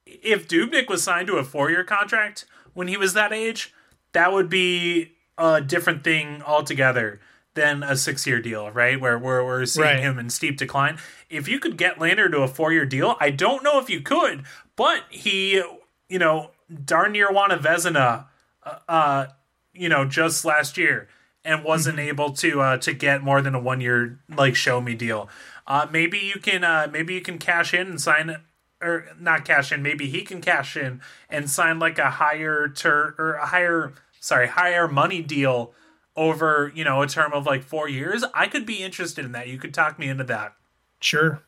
if 0.05 0.47
Dubnyk 0.47 0.89
was 0.89 1.03
signed 1.03 1.27
to 1.27 1.37
a 1.37 1.43
four 1.43 1.69
year 1.69 1.83
contract 1.83 2.45
when 2.73 2.87
he 2.87 2.97
was 2.97 3.13
that 3.13 3.33
age, 3.33 3.73
that 4.13 4.31
would 4.31 4.49
be 4.49 5.13
a 5.37 5.61
different 5.61 6.03
thing 6.03 6.41
altogether 6.43 7.19
than 7.55 7.83
a 7.83 7.95
six 7.95 8.25
year 8.25 8.41
deal, 8.41 8.71
right? 8.71 8.99
Where 8.99 9.17
we're, 9.17 9.45
we're 9.45 9.65
seeing 9.65 9.85
right. 9.85 9.99
him 9.99 10.19
in 10.19 10.29
steep 10.29 10.57
decline. 10.57 10.97
If 11.29 11.47
you 11.47 11.59
could 11.59 11.77
get 11.77 11.97
Lehner 11.97 12.29
to 12.31 12.41
a 12.41 12.47
four 12.47 12.71
year 12.73 12.85
deal, 12.85 13.15
I 13.19 13.29
don't 13.29 13.63
know 13.63 13.79
if 13.79 13.89
you 13.89 14.01
could, 14.01 14.43
but 14.75 15.03
he, 15.09 15.63
you 16.09 16.19
know, 16.19 16.51
darn 16.85 17.11
near 17.11 17.31
won 17.31 17.51
a 17.51 17.57
Vezina, 17.57 18.25
uh, 18.63 18.79
uh, 18.87 19.25
you 19.73 19.89
know, 19.89 20.05
just 20.05 20.45
last 20.45 20.77
year 20.77 21.07
and 21.45 21.63
wasn't 21.63 21.97
mm-hmm. 21.97 22.09
able 22.09 22.31
to 22.31 22.61
uh, 22.61 22.77
to 22.77 22.93
get 22.93 23.23
more 23.23 23.41
than 23.41 23.55
a 23.55 23.59
one 23.59 23.81
year 23.81 24.19
like 24.35 24.55
show 24.55 24.81
me 24.81 24.95
deal. 24.95 25.29
Uh, 25.65 25.87
maybe 25.91 26.19
you 26.19 26.39
can 26.39 26.63
uh, 26.63 26.87
maybe 26.91 27.13
you 27.13 27.21
can 27.21 27.37
cash 27.37 27.73
in 27.73 27.87
and 27.87 28.01
sign 28.01 28.37
or 28.81 29.05
not 29.19 29.45
cash 29.45 29.71
in. 29.71 29.81
Maybe 29.81 30.09
he 30.09 30.23
can 30.23 30.41
cash 30.41 30.75
in 30.75 31.01
and 31.29 31.49
sign 31.49 31.79
like 31.79 31.97
a 31.97 32.09
higher 32.11 32.67
ter 32.67 33.15
or 33.17 33.33
a 33.35 33.47
higher 33.47 33.93
sorry 34.19 34.47
higher 34.47 34.87
money 34.87 35.21
deal 35.21 35.73
over 36.15 36.71
you 36.75 36.83
know 36.83 37.01
a 37.01 37.07
term 37.07 37.33
of 37.33 37.45
like 37.45 37.63
four 37.63 37.89
years 37.89 38.23
i 38.35 38.45
could 38.47 38.67
be 38.67 38.83
interested 38.83 39.25
in 39.25 39.31
that 39.31 39.47
you 39.47 39.57
could 39.57 39.73
talk 39.73 39.97
me 39.97 40.07
into 40.07 40.23
that 40.23 40.53
sure 40.99 41.41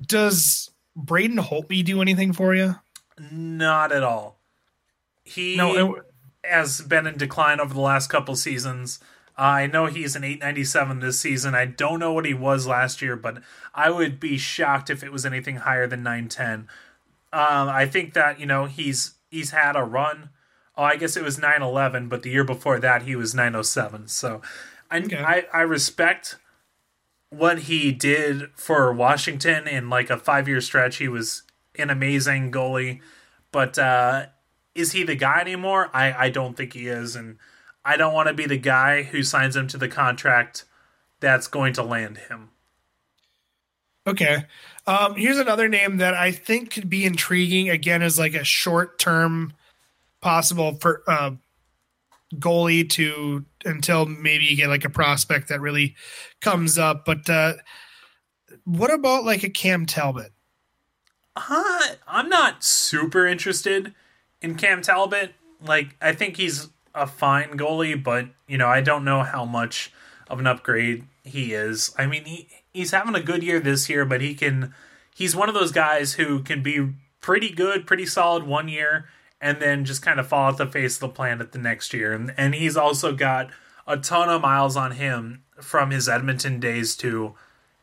Does 0.00 0.70
Braden 0.94 1.38
Holtby 1.38 1.84
do 1.84 2.02
anything 2.02 2.32
for 2.32 2.54
you? 2.54 2.76
Not 3.30 3.92
at 3.92 4.02
all. 4.02 4.38
He 5.24 5.56
no, 5.56 5.96
it, 5.96 6.02
has 6.44 6.80
been 6.80 7.06
in 7.06 7.16
decline 7.16 7.60
over 7.60 7.74
the 7.74 7.80
last 7.80 8.08
couple 8.08 8.36
seasons. 8.36 9.00
I 9.38 9.68
know 9.68 9.86
he's 9.86 10.16
an 10.16 10.24
897 10.24 10.98
this 10.98 11.20
season. 11.20 11.54
I 11.54 11.64
don't 11.64 12.00
know 12.00 12.12
what 12.12 12.26
he 12.26 12.34
was 12.34 12.66
last 12.66 13.00
year, 13.00 13.14
but 13.14 13.40
I 13.72 13.88
would 13.88 14.18
be 14.18 14.36
shocked 14.36 14.90
if 14.90 15.04
it 15.04 15.12
was 15.12 15.24
anything 15.24 15.56
higher 15.58 15.86
than 15.86 16.02
910. 16.02 16.66
Um, 17.32 17.68
I 17.68 17.86
think 17.86 18.14
that 18.14 18.40
you 18.40 18.46
know 18.46 18.64
he's 18.64 19.14
he's 19.30 19.52
had 19.52 19.76
a 19.76 19.84
run. 19.84 20.30
Oh, 20.76 20.82
I 20.82 20.96
guess 20.96 21.16
it 21.16 21.22
was 21.22 21.38
911, 21.38 22.08
but 22.08 22.22
the 22.22 22.30
year 22.30 22.44
before 22.44 22.80
that 22.80 23.02
he 23.02 23.14
was 23.14 23.34
907. 23.34 24.08
So 24.08 24.42
I, 24.90 24.98
okay. 24.98 25.18
I, 25.18 25.44
I 25.52 25.60
respect 25.60 26.36
what 27.30 27.60
he 27.60 27.92
did 27.92 28.50
for 28.54 28.92
Washington 28.92 29.68
in 29.68 29.88
like 29.88 30.10
a 30.10 30.18
five 30.18 30.48
year 30.48 30.60
stretch. 30.60 30.96
He 30.96 31.08
was 31.08 31.42
an 31.76 31.90
amazing 31.90 32.50
goalie, 32.50 33.00
but 33.52 33.78
uh, 33.78 34.26
is 34.74 34.92
he 34.92 35.04
the 35.04 35.14
guy 35.14 35.40
anymore? 35.40 35.90
I, 35.92 36.26
I 36.26 36.30
don't 36.30 36.56
think 36.56 36.72
he 36.72 36.88
is, 36.88 37.14
and 37.14 37.38
I 37.88 37.96
don't 37.96 38.12
want 38.12 38.28
to 38.28 38.34
be 38.34 38.44
the 38.44 38.58
guy 38.58 39.02
who 39.02 39.22
signs 39.22 39.56
him 39.56 39.66
to 39.68 39.78
the 39.78 39.88
contract 39.88 40.66
that's 41.20 41.46
going 41.46 41.72
to 41.72 41.82
land 41.82 42.18
him. 42.18 42.50
Okay. 44.06 44.44
Um, 44.86 45.14
here's 45.14 45.38
another 45.38 45.70
name 45.70 45.96
that 45.96 46.12
I 46.12 46.30
think 46.32 46.70
could 46.70 46.90
be 46.90 47.06
intriguing 47.06 47.70
again 47.70 48.02
as 48.02 48.18
like 48.18 48.34
a 48.34 48.44
short 48.44 48.98
term 48.98 49.54
possible 50.20 50.74
for 50.74 51.02
uh, 51.08 51.30
goalie 52.34 52.86
to 52.90 53.46
until 53.64 54.04
maybe 54.04 54.44
you 54.44 54.54
get 54.54 54.68
like 54.68 54.84
a 54.84 54.90
prospect 54.90 55.48
that 55.48 55.62
really 55.62 55.96
comes 56.42 56.76
up. 56.76 57.06
But 57.06 57.30
uh, 57.30 57.54
what 58.64 58.92
about 58.92 59.24
like 59.24 59.44
a 59.44 59.50
Cam 59.50 59.86
Talbot? 59.86 60.32
Uh, 61.36 61.80
I'm 62.06 62.28
not 62.28 62.62
super 62.62 63.26
interested 63.26 63.94
in 64.42 64.56
Cam 64.56 64.82
Talbot. 64.82 65.32
Like, 65.64 65.96
I 66.02 66.12
think 66.12 66.36
he's 66.36 66.68
a 66.98 67.06
fine 67.06 67.56
goalie, 67.56 68.02
but 68.02 68.26
you 68.46 68.58
know, 68.58 68.68
I 68.68 68.80
don't 68.80 69.04
know 69.04 69.22
how 69.22 69.44
much 69.44 69.92
of 70.28 70.38
an 70.38 70.46
upgrade 70.46 71.04
he 71.24 71.52
is. 71.52 71.94
I 71.98 72.06
mean, 72.06 72.24
he 72.24 72.48
he's 72.72 72.90
having 72.90 73.14
a 73.14 73.22
good 73.22 73.42
year 73.42 73.60
this 73.60 73.88
year, 73.88 74.04
but 74.04 74.20
he 74.20 74.34
can. 74.34 74.74
He's 75.14 75.34
one 75.34 75.48
of 75.48 75.54
those 75.54 75.72
guys 75.72 76.14
who 76.14 76.42
can 76.42 76.62
be 76.62 76.92
pretty 77.20 77.50
good, 77.50 77.86
pretty 77.86 78.06
solid 78.06 78.44
one 78.44 78.68
year, 78.68 79.08
and 79.40 79.60
then 79.60 79.84
just 79.84 80.02
kind 80.02 80.20
of 80.20 80.28
fall 80.28 80.48
off 80.48 80.58
the 80.58 80.66
face 80.66 80.96
of 80.96 81.00
the 81.00 81.08
planet 81.08 81.52
the 81.52 81.58
next 81.58 81.92
year. 81.92 82.12
And 82.12 82.32
and 82.36 82.54
he's 82.54 82.76
also 82.76 83.12
got 83.12 83.50
a 83.86 83.96
ton 83.96 84.28
of 84.28 84.42
miles 84.42 84.76
on 84.76 84.92
him 84.92 85.42
from 85.60 85.90
his 85.90 86.08
Edmonton 86.08 86.60
days 86.60 86.96
too. 86.96 87.34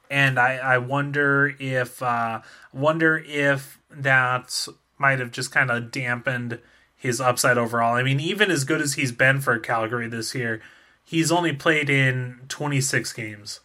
And 0.10 0.39
I, 0.39 0.57
I 0.57 0.77
wonder 0.77 1.55
if 1.60 2.01
uh, 2.01 2.41
wonder 2.72 3.24
if 3.25 3.79
that 3.89 4.67
might 4.98 5.19
have 5.19 5.31
just 5.31 5.51
kind 5.51 5.72
of 5.72 5.91
dampened 5.91 6.60
his 7.05 7.21
upside 7.21 7.57
overall. 7.57 7.95
I 7.95 8.03
mean, 8.03 8.19
even 8.19 8.51
as 8.51 8.63
good 8.63 8.81
as 8.81 8.93
he's 8.93 9.12
been 9.12 9.41
for 9.41 9.57
Calgary 9.59 10.07
this 10.07 10.35
year, 10.35 10.62
he's 11.03 11.31
only 11.31 11.53
played 11.53 11.89
in 11.89 12.41
26 12.50 13.13
games. 13.13 13.62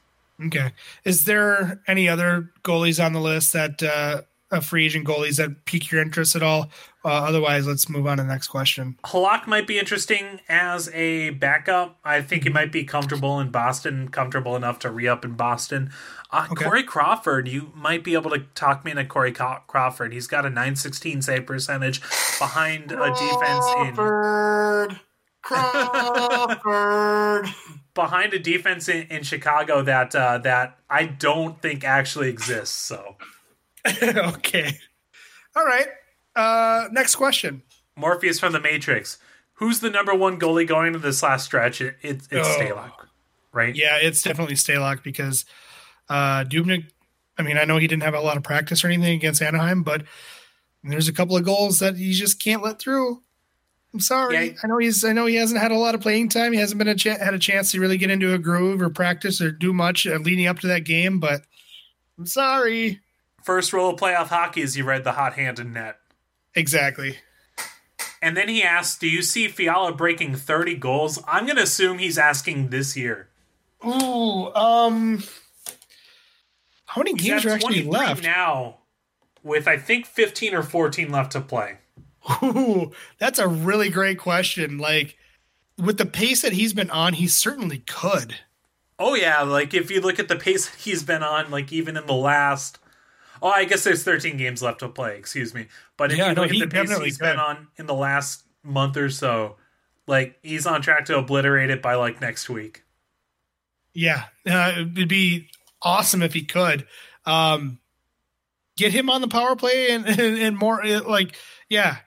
Okay. 0.46 0.72
Is 1.04 1.24
there 1.24 1.80
any 1.86 2.08
other 2.08 2.50
goalies 2.62 3.04
on 3.04 3.12
the 3.12 3.20
list 3.20 3.52
that 3.52 3.82
uh, 3.82 4.22
uh, 4.50 4.60
free 4.60 4.86
agent 4.86 5.06
goalies 5.06 5.36
that 5.36 5.64
pique 5.64 5.90
your 5.90 6.02
interest 6.02 6.36
at 6.36 6.42
all? 6.42 6.70
Uh, 7.04 7.08
otherwise, 7.08 7.66
let's 7.66 7.88
move 7.88 8.06
on 8.06 8.18
to 8.18 8.22
the 8.22 8.28
next 8.28 8.48
question. 8.48 8.98
Halak 9.04 9.46
might 9.46 9.66
be 9.66 9.78
interesting 9.78 10.40
as 10.48 10.90
a 10.92 11.30
backup. 11.30 11.98
I 12.04 12.20
think 12.20 12.42
he 12.42 12.50
might 12.50 12.72
be 12.72 12.84
comfortable 12.84 13.40
in 13.40 13.50
Boston, 13.50 14.08
comfortable 14.08 14.54
enough 14.54 14.78
to 14.80 14.90
re 14.90 15.08
up 15.08 15.24
in 15.24 15.32
Boston. 15.32 15.90
Uh, 16.30 16.46
okay. 16.52 16.64
Corey 16.64 16.82
Crawford, 16.82 17.48
you 17.48 17.72
might 17.74 18.04
be 18.04 18.14
able 18.14 18.30
to 18.30 18.40
talk 18.54 18.84
me 18.84 18.90
into 18.90 19.04
Corey 19.04 19.32
Crawford. 19.32 20.12
He's 20.12 20.26
got 20.26 20.44
a 20.44 20.50
916 20.50 21.22
save 21.22 21.46
percentage 21.46 22.00
behind 22.38 22.92
a 22.92 23.14
defense 23.14 23.66
in. 23.78 23.94
Crawford! 23.94 25.00
Crawford! 25.42 27.46
behind 27.94 28.34
a 28.34 28.38
defense 28.38 28.88
in, 28.88 29.06
in 29.08 29.22
Chicago 29.22 29.82
that 29.82 30.14
uh, 30.14 30.38
that 30.38 30.78
I 30.88 31.06
don't 31.06 31.60
think 31.60 31.84
actually 31.84 32.28
exists. 32.28 32.76
So 32.76 33.16
okay. 34.02 34.78
All 35.56 35.64
right. 35.64 35.88
Uh, 36.36 36.88
next 36.92 37.16
question. 37.16 37.62
Morpheus 37.96 38.40
from 38.40 38.52
the 38.52 38.60
Matrix. 38.60 39.18
Who's 39.54 39.80
the 39.80 39.90
number 39.90 40.14
one 40.14 40.38
goalie 40.38 40.66
going 40.66 40.92
to 40.94 40.98
this 40.98 41.22
last 41.22 41.44
stretch? 41.44 41.80
It, 41.80 41.96
it, 42.02 42.16
it's 42.16 42.32
oh. 42.32 42.56
Stalock, 42.58 43.06
right? 43.52 43.74
Yeah, 43.74 43.98
it's 44.00 44.22
definitely 44.22 44.54
Stalock 44.54 45.02
because 45.02 45.44
uh, 46.08 46.44
Dubnyk. 46.44 46.86
I 47.38 47.42
mean, 47.42 47.58
I 47.58 47.64
know 47.64 47.78
he 47.78 47.86
didn't 47.86 48.02
have 48.02 48.14
a 48.14 48.20
lot 48.20 48.36
of 48.36 48.42
practice 48.42 48.84
or 48.84 48.88
anything 48.88 49.14
against 49.14 49.42
Anaheim, 49.42 49.82
but 49.82 50.04
there's 50.82 51.08
a 51.08 51.12
couple 51.12 51.36
of 51.36 51.44
goals 51.44 51.78
that 51.80 51.96
he 51.96 52.12
just 52.12 52.42
can't 52.42 52.62
let 52.62 52.78
through. 52.78 53.22
I'm 53.92 54.00
sorry. 54.00 54.50
Yeah. 54.50 54.52
I 54.62 54.66
know 54.68 54.78
he's. 54.78 55.04
I 55.04 55.12
know 55.12 55.26
he 55.26 55.34
hasn't 55.34 55.60
had 55.60 55.72
a 55.72 55.78
lot 55.78 55.94
of 55.94 56.00
playing 56.00 56.28
time. 56.28 56.52
He 56.52 56.58
hasn't 56.58 56.78
been 56.78 56.88
a 56.88 56.94
ch- 56.94 57.04
had 57.04 57.34
a 57.34 57.38
chance 57.38 57.72
to 57.72 57.80
really 57.80 57.98
get 57.98 58.10
into 58.10 58.32
a 58.32 58.38
groove 58.38 58.80
or 58.80 58.88
practice 58.88 59.40
or 59.40 59.50
do 59.50 59.72
much 59.72 60.06
uh, 60.06 60.16
leading 60.16 60.46
up 60.46 60.60
to 60.60 60.68
that 60.68 60.84
game. 60.84 61.18
But 61.18 61.42
I'm 62.18 62.26
sorry. 62.26 63.00
First 63.42 63.72
rule 63.72 63.90
of 63.90 64.00
playoff 64.00 64.28
hockey 64.28 64.60
is 64.62 64.76
you 64.76 64.84
read 64.84 65.04
the 65.04 65.12
hot 65.12 65.34
hand 65.34 65.58
in 65.58 65.72
net. 65.72 65.98
Exactly. 66.54 67.18
And 68.22 68.36
then 68.36 68.48
he 68.48 68.62
asks, 68.62 68.98
"Do 68.98 69.08
you 69.08 69.22
see 69.22 69.48
Fiala 69.48 69.92
breaking 69.92 70.36
30 70.36 70.74
goals?" 70.74 71.18
I'm 71.26 71.46
going 71.46 71.56
to 71.56 71.62
assume 71.62 71.98
he's 71.98 72.18
asking 72.18 72.68
this 72.68 72.96
year. 72.96 73.30
Ooh, 73.84 74.52
um, 74.54 75.22
how 76.90 77.00
many 77.00 77.14
games 77.14 77.46
are 77.46 77.50
actually 77.50 77.84
left 77.84 78.22
now? 78.22 78.78
With 79.44 79.68
I 79.68 79.78
think 79.78 80.06
15 80.06 80.54
or 80.54 80.62
14 80.62 81.10
left 81.10 81.32
to 81.32 81.40
play. 81.40 81.78
Ooh, 82.42 82.90
that's 83.18 83.38
a 83.38 83.46
really 83.46 83.88
great 83.88 84.18
question. 84.18 84.76
Like 84.76 85.16
with 85.78 85.98
the 85.98 86.04
pace 86.04 86.42
that 86.42 86.52
he's 86.52 86.72
been 86.72 86.90
on, 86.90 87.12
he 87.14 87.28
certainly 87.28 87.78
could. 87.78 88.34
Oh 88.98 89.14
yeah, 89.14 89.42
like 89.42 89.72
if 89.72 89.88
you 89.90 90.00
look 90.00 90.18
at 90.18 90.26
the 90.26 90.34
pace 90.34 90.74
he's 90.74 91.04
been 91.04 91.22
on, 91.22 91.50
like 91.50 91.72
even 91.72 91.96
in 91.96 92.06
the 92.06 92.12
last 92.12 92.79
Oh, 93.42 93.48
I 93.48 93.64
guess 93.64 93.84
there's 93.84 94.02
13 94.02 94.36
games 94.36 94.62
left 94.62 94.80
to 94.80 94.88
play. 94.88 95.16
Excuse 95.16 95.54
me, 95.54 95.66
but 95.96 96.12
if 96.12 96.18
yeah, 96.18 96.24
you 96.24 96.28
look 96.30 96.36
no, 96.36 96.42
at 96.44 96.50
the 96.50 96.66
pace 96.66 96.98
he's 96.98 97.18
could. 97.18 97.24
been 97.24 97.38
on 97.38 97.68
in 97.76 97.86
the 97.86 97.94
last 97.94 98.44
month 98.62 98.96
or 98.96 99.10
so, 99.10 99.56
like 100.06 100.38
he's 100.42 100.66
on 100.66 100.82
track 100.82 101.06
to 101.06 101.18
obliterate 101.18 101.70
it 101.70 101.82
by 101.82 101.94
like 101.94 102.20
next 102.20 102.48
week. 102.48 102.84
Yeah, 103.92 104.24
uh, 104.48 104.74
it'd 104.78 105.08
be 105.08 105.48
awesome 105.82 106.22
if 106.22 106.34
he 106.34 106.44
could. 106.44 106.86
Um, 107.26 107.78
get 108.76 108.92
him 108.92 109.10
on 109.10 109.20
the 109.20 109.28
power 109.28 109.56
play 109.56 109.90
and, 109.90 110.06
and, 110.08 110.38
and 110.38 110.58
more 110.58 110.84
like 111.00 111.36
yeah, 111.68 111.98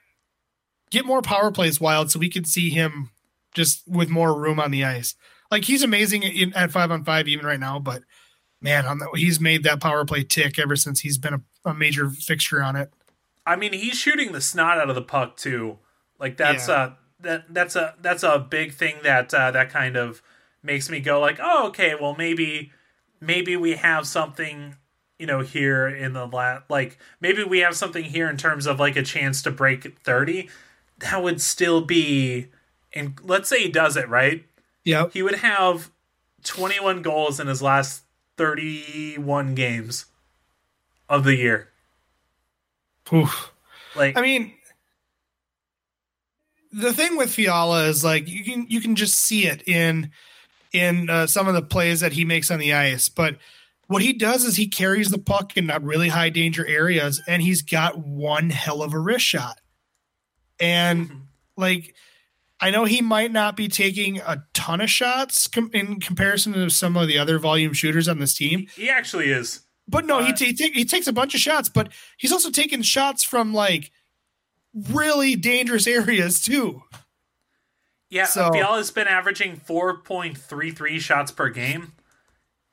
get 0.91 1.05
more 1.05 1.21
power 1.21 1.51
plays 1.51 1.79
wild 1.79 2.11
so 2.11 2.19
we 2.19 2.29
can 2.29 2.45
see 2.45 2.69
him 2.69 3.09
just 3.53 3.87
with 3.87 4.09
more 4.09 4.37
room 4.39 4.59
on 4.59 4.71
the 4.71 4.83
ice. 4.83 5.15
Like 5.51 5.65
he's 5.65 5.83
amazing 5.83 6.23
in, 6.23 6.53
at 6.53 6.71
five 6.71 6.91
on 6.91 7.03
five 7.03 7.27
even 7.27 7.45
right 7.45 7.59
now, 7.59 7.79
but 7.79 8.03
man, 8.63 8.85
on 8.85 8.97
the, 8.97 9.07
he's 9.13 9.39
made 9.39 9.63
that 9.63 9.81
power 9.81 10.05
play 10.05 10.23
tick 10.23 10.57
ever 10.57 10.75
since 10.75 11.01
he's 11.01 11.17
been 11.17 11.33
a, 11.35 11.41
a, 11.65 11.73
major 11.73 12.09
fixture 12.09 12.63
on 12.63 12.75
it. 12.75 12.91
I 13.45 13.55
mean, 13.57 13.73
he's 13.73 13.95
shooting 13.95 14.31
the 14.31 14.41
snot 14.41 14.79
out 14.79 14.89
of 14.89 14.95
the 14.95 15.01
puck 15.01 15.35
too. 15.35 15.77
Like 16.19 16.37
that's 16.37 16.67
yeah. 16.67 16.85
a 16.85 16.91
that 17.23 17.53
that's 17.53 17.75
a 17.75 17.95
that's 18.01 18.23
a 18.23 18.39
big 18.39 18.73
thing 18.73 18.95
that 19.03 19.33
uh, 19.33 19.51
that 19.51 19.69
kind 19.69 19.97
of 19.97 20.21
makes 20.63 20.89
me 20.89 21.01
go 21.01 21.19
like, 21.19 21.39
oh, 21.41 21.67
okay, 21.67 21.93
well 21.99 22.15
maybe 22.17 22.71
maybe 23.19 23.55
we 23.55 23.73
have 23.73 24.07
something 24.07 24.77
you 25.19 25.27
know 25.27 25.41
here 25.41 25.87
in 25.87 26.13
the 26.13 26.25
last 26.25 26.63
like 26.69 26.97
maybe 27.21 27.43
we 27.43 27.59
have 27.59 27.75
something 27.75 28.03
here 28.03 28.29
in 28.29 28.37
terms 28.37 28.65
of 28.65 28.79
like 28.79 28.95
a 28.95 29.03
chance 29.03 29.41
to 29.41 29.51
break 29.51 29.97
30 29.99 30.49
that 30.99 31.21
would 31.23 31.39
still 31.39 31.81
be 31.81 32.47
and 32.93 33.17
let's 33.23 33.47
say 33.47 33.63
he 33.63 33.69
does 33.69 33.95
it 33.95 34.09
right 34.09 34.43
yeah 34.83 35.07
he 35.13 35.21
would 35.21 35.35
have 35.35 35.91
21 36.43 37.01
goals 37.01 37.39
in 37.39 37.47
his 37.47 37.61
last 37.61 38.03
31 38.37 39.55
games 39.55 40.05
of 41.09 41.23
the 41.23 41.35
year 41.35 41.69
Oof. 43.13 43.51
like 43.95 44.17
i 44.17 44.21
mean 44.21 44.53
the 46.71 46.93
thing 46.93 47.17
with 47.17 47.31
fiala 47.31 47.85
is 47.85 48.03
like 48.03 48.27
you 48.27 48.43
can 48.43 48.65
you 48.69 48.81
can 48.81 48.95
just 48.95 49.15
see 49.15 49.45
it 49.45 49.67
in 49.67 50.11
in 50.71 51.09
uh, 51.09 51.27
some 51.27 51.47
of 51.47 51.53
the 51.53 51.61
plays 51.61 51.99
that 51.99 52.13
he 52.13 52.25
makes 52.25 52.49
on 52.49 52.59
the 52.59 52.73
ice 52.73 53.09
but 53.09 53.37
what 53.87 54.01
he 54.01 54.13
does 54.13 54.43
is 54.43 54.55
he 54.55 54.67
carries 54.67 55.09
the 55.09 55.19
puck 55.19 55.55
in 55.55 55.67
really 55.83 56.09
high 56.09 56.29
danger 56.29 56.65
areas 56.65 57.21
and 57.27 57.43
he's 57.43 57.61
got 57.61 57.99
one 57.99 58.49
hell 58.49 58.81
of 58.81 58.93
a 58.93 58.99
wrist 58.99 59.25
shot 59.25 59.59
and 60.59 61.09
mm-hmm. 61.09 61.17
like, 61.57 61.95
I 62.63 62.69
know 62.69 62.85
he 62.85 63.01
might 63.01 63.33
not 63.33 63.57
be 63.57 63.67
taking 63.67 64.19
a 64.19 64.45
ton 64.53 64.79
of 64.79 64.89
shots 64.89 65.49
com- 65.49 65.69
in 65.73 65.99
comparison 65.99 66.53
to 66.53 66.69
some 66.69 66.95
of 66.95 67.09
the 67.09 67.17
other 67.17 67.37
volume 67.37 67.73
shooters 67.73 68.07
on 68.07 68.19
this 68.19 68.33
team. 68.33 68.67
He 68.73 68.89
actually 68.89 69.29
is. 69.31 69.65
But 69.85 70.05
no, 70.05 70.19
uh, 70.19 70.27
he, 70.27 70.31
t- 70.31 70.45
he, 70.45 70.53
t- 70.53 70.71
he 70.71 70.85
takes 70.85 71.07
a 71.07 71.11
bunch 71.11 71.35
of 71.35 71.41
shots, 71.41 71.67
but 71.67 71.91
he's 72.15 72.31
also 72.31 72.49
taking 72.49 72.81
shots 72.81 73.21
from 73.21 73.53
like 73.53 73.91
really 74.73 75.35
dangerous 75.35 75.87
areas 75.87 76.41
too. 76.41 76.83
Yeah, 78.09 78.27
so, 78.27 78.49
Fiala's 78.53 78.91
been 78.91 79.09
averaging 79.09 79.57
4.33 79.57 80.99
shots 81.01 81.31
per 81.31 81.49
game. 81.49 81.91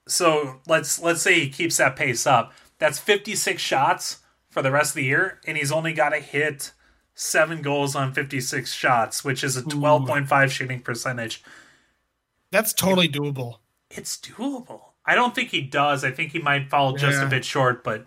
So 0.06 0.60
let's 0.68 1.00
let's 1.00 1.20
say 1.20 1.40
he 1.40 1.48
keeps 1.48 1.78
that 1.78 1.96
pace 1.96 2.28
up. 2.28 2.52
That's 2.78 3.00
56 3.00 3.60
shots 3.60 4.18
for 4.50 4.62
the 4.62 4.70
rest 4.70 4.92
of 4.92 4.96
the 4.96 5.04
year, 5.04 5.40
and 5.48 5.58
he's 5.58 5.72
only 5.72 5.92
got 5.92 6.10
to 6.10 6.20
hit 6.20 6.70
seven 7.20 7.60
goals 7.60 7.94
on 7.94 8.14
56 8.14 8.72
shots, 8.72 9.22
which 9.22 9.44
is 9.44 9.56
a 9.56 9.62
12.5 9.62 10.50
shooting 10.50 10.80
percentage. 10.80 11.42
That's 12.50 12.72
totally 12.72 13.08
doable. 13.08 13.58
It's 13.90 14.16
doable. 14.16 14.80
I 15.04 15.14
don't 15.14 15.34
think 15.34 15.50
he 15.50 15.60
does. 15.60 16.02
I 16.02 16.12
think 16.12 16.32
he 16.32 16.38
might 16.38 16.70
fall 16.70 16.94
just 16.94 17.18
yeah. 17.18 17.26
a 17.26 17.28
bit 17.28 17.44
short, 17.44 17.84
but 17.84 18.06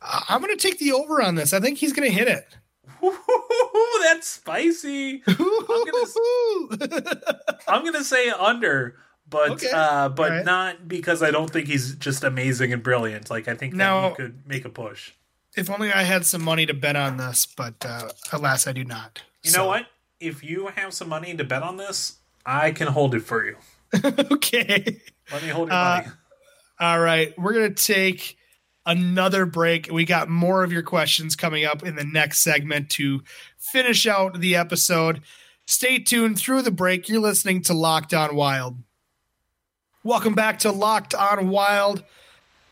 I'm 0.00 0.40
going 0.40 0.56
to 0.56 0.60
take 0.60 0.78
the 0.78 0.92
over 0.92 1.22
on 1.22 1.34
this. 1.34 1.52
I 1.52 1.60
think 1.60 1.78
he's 1.78 1.92
going 1.92 2.08
to 2.08 2.14
hit 2.14 2.26
it. 2.26 2.56
Ooh, 3.02 4.00
that's 4.02 4.28
spicy. 4.28 5.22
I'm 5.26 5.36
going 7.82 7.92
to 7.92 8.04
say 8.04 8.30
under, 8.30 8.96
but 9.28 9.50
okay. 9.52 9.70
uh, 9.74 10.08
but 10.08 10.30
right. 10.30 10.44
not 10.44 10.88
because 10.88 11.22
I 11.22 11.30
don't 11.30 11.50
think 11.50 11.68
he's 11.68 11.96
just 11.96 12.24
amazing 12.24 12.72
and 12.72 12.82
brilliant. 12.82 13.28
Like 13.28 13.46
I 13.46 13.54
think 13.54 13.74
now, 13.74 14.10
he 14.10 14.14
could 14.14 14.46
make 14.46 14.64
a 14.64 14.70
push. 14.70 15.12
If 15.56 15.70
only 15.70 15.92
I 15.92 16.02
had 16.02 16.26
some 16.26 16.42
money 16.42 16.66
to 16.66 16.74
bet 16.74 16.96
on 16.96 17.16
this, 17.16 17.46
but 17.46 17.74
uh, 17.86 18.08
alas, 18.32 18.66
I 18.66 18.72
do 18.72 18.84
not. 18.84 19.22
You 19.42 19.50
so. 19.50 19.58
know 19.58 19.66
what? 19.66 19.86
If 20.20 20.42
you 20.42 20.68
have 20.68 20.92
some 20.92 21.08
money 21.08 21.34
to 21.36 21.44
bet 21.44 21.62
on 21.62 21.76
this, 21.76 22.18
I 22.44 22.72
can 22.72 22.88
hold 22.88 23.14
it 23.14 23.20
for 23.20 23.44
you. 23.44 23.56
okay. 24.32 25.00
Let 25.32 25.42
me 25.42 25.48
hold 25.48 25.68
your 25.68 25.76
uh, 25.76 25.96
money. 26.02 26.08
All 26.80 27.00
right, 27.00 27.32
we're 27.38 27.52
gonna 27.52 27.70
take 27.70 28.36
another 28.84 29.46
break. 29.46 29.88
We 29.92 30.04
got 30.04 30.28
more 30.28 30.64
of 30.64 30.72
your 30.72 30.82
questions 30.82 31.36
coming 31.36 31.64
up 31.64 31.84
in 31.84 31.94
the 31.94 32.04
next 32.04 32.40
segment 32.40 32.90
to 32.90 33.22
finish 33.58 34.06
out 34.06 34.40
the 34.40 34.56
episode. 34.56 35.20
Stay 35.66 35.98
tuned 35.98 36.38
through 36.38 36.62
the 36.62 36.70
break. 36.70 37.08
You're 37.08 37.20
listening 37.20 37.62
to 37.62 37.74
Locked 37.74 38.12
On 38.12 38.34
Wild. 38.34 38.78
Welcome 40.02 40.34
back 40.34 40.58
to 40.60 40.72
Locked 40.72 41.14
On 41.14 41.48
Wild. 41.48 42.04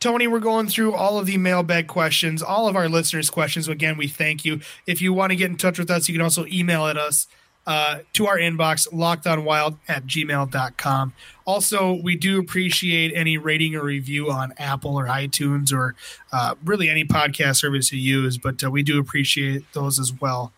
Tony, 0.03 0.27
we're 0.27 0.41
going 0.41 0.67
through 0.67 0.95
all 0.95 1.17
of 1.21 1.27
the 1.27 1.39
mailbag 1.39 1.87
questions, 1.87 2.43
all 2.43 2.67
of 2.67 2.75
our 2.75 2.89
listeners' 2.89 3.31
questions. 3.31 3.69
Again, 3.69 3.97
we 3.97 4.09
thank 4.09 4.45
you. 4.45 4.61
If 4.85 5.01
you 5.01 5.13
want 5.13 5.31
to 5.31 5.37
get 5.37 5.49
in 5.49 5.57
touch 5.57 5.79
with 5.79 5.93
us, 5.93 6.09
you 6.09 6.15
can 6.15 6.21
also 6.21 6.45
email 6.47 6.89
at 6.89 6.97
us 6.97 7.29
uh, 7.69 8.01
to 8.15 8.27
our 8.27 8.37
inbox, 8.37 8.93
lockedonwild 8.93 9.79
at 9.87 10.05
gmail.com. 10.05 11.13
Also, 11.45 12.01
we 12.03 12.17
do 12.17 12.41
appreciate 12.41 13.13
any 13.15 13.39
rating 13.39 13.77
or 13.77 13.85
review 13.85 14.29
on 14.29 14.53
Apple 14.59 14.97
or 14.97 15.07
iTunes 15.07 15.73
or 15.73 15.95
uh, 16.33 16.57
really 16.65 16.89
any 16.89 17.05
podcast 17.05 17.59
service 17.59 17.93
you 17.93 18.01
use, 18.01 18.39
but 18.39 18.65
uh, 18.65 18.73
we 18.73 18.83
do 18.83 18.99
appreciate 18.99 19.63
those 19.73 20.01
as 20.01 20.13
well. 20.21 20.53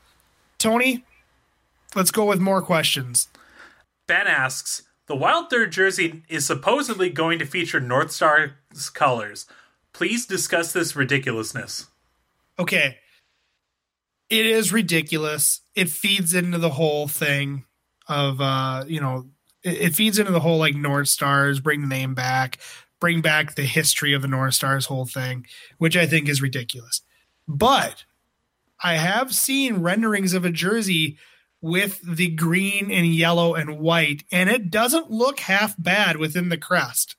Tony, 0.56 1.04
let's 1.94 2.10
go 2.10 2.24
with 2.24 2.40
more 2.40 2.62
questions. 2.62 3.28
Ben 4.06 4.26
asks 4.26 4.83
The 5.06 5.16
Wild 5.16 5.50
Third 5.50 5.72
jersey 5.72 6.22
is 6.28 6.46
supposedly 6.46 7.10
going 7.10 7.38
to 7.38 7.44
feature 7.44 7.80
North 7.80 8.10
Star's 8.10 8.90
colors. 8.94 9.46
Please 9.92 10.26
discuss 10.26 10.72
this 10.72 10.96
ridiculousness. 10.96 11.88
Okay. 12.58 12.98
It 14.30 14.46
is 14.46 14.72
ridiculous. 14.72 15.60
It 15.74 15.90
feeds 15.90 16.34
into 16.34 16.58
the 16.58 16.70
whole 16.70 17.06
thing 17.06 17.64
of, 18.08 18.40
uh, 18.40 18.84
you 18.86 19.00
know, 19.00 19.26
it, 19.62 19.80
it 19.80 19.94
feeds 19.94 20.18
into 20.18 20.32
the 20.32 20.40
whole 20.40 20.58
like 20.58 20.74
North 20.74 21.08
Stars, 21.08 21.60
bring 21.60 21.82
the 21.82 21.86
name 21.86 22.14
back, 22.14 22.58
bring 22.98 23.20
back 23.20 23.54
the 23.54 23.64
history 23.64 24.14
of 24.14 24.22
the 24.22 24.28
North 24.28 24.54
Stars 24.54 24.86
whole 24.86 25.04
thing, 25.04 25.46
which 25.78 25.96
I 25.96 26.06
think 26.06 26.28
is 26.28 26.40
ridiculous. 26.40 27.02
But 27.46 28.04
I 28.82 28.94
have 28.94 29.34
seen 29.34 29.82
renderings 29.82 30.32
of 30.32 30.44
a 30.44 30.50
jersey 30.50 31.18
with 31.64 32.00
the 32.02 32.28
green 32.28 32.90
and 32.90 33.06
yellow 33.06 33.54
and 33.54 33.78
white, 33.78 34.22
and 34.30 34.50
it 34.50 34.70
doesn't 34.70 35.10
look 35.10 35.40
half 35.40 35.74
bad 35.78 36.18
within 36.18 36.50
the 36.50 36.58
crest. 36.58 37.16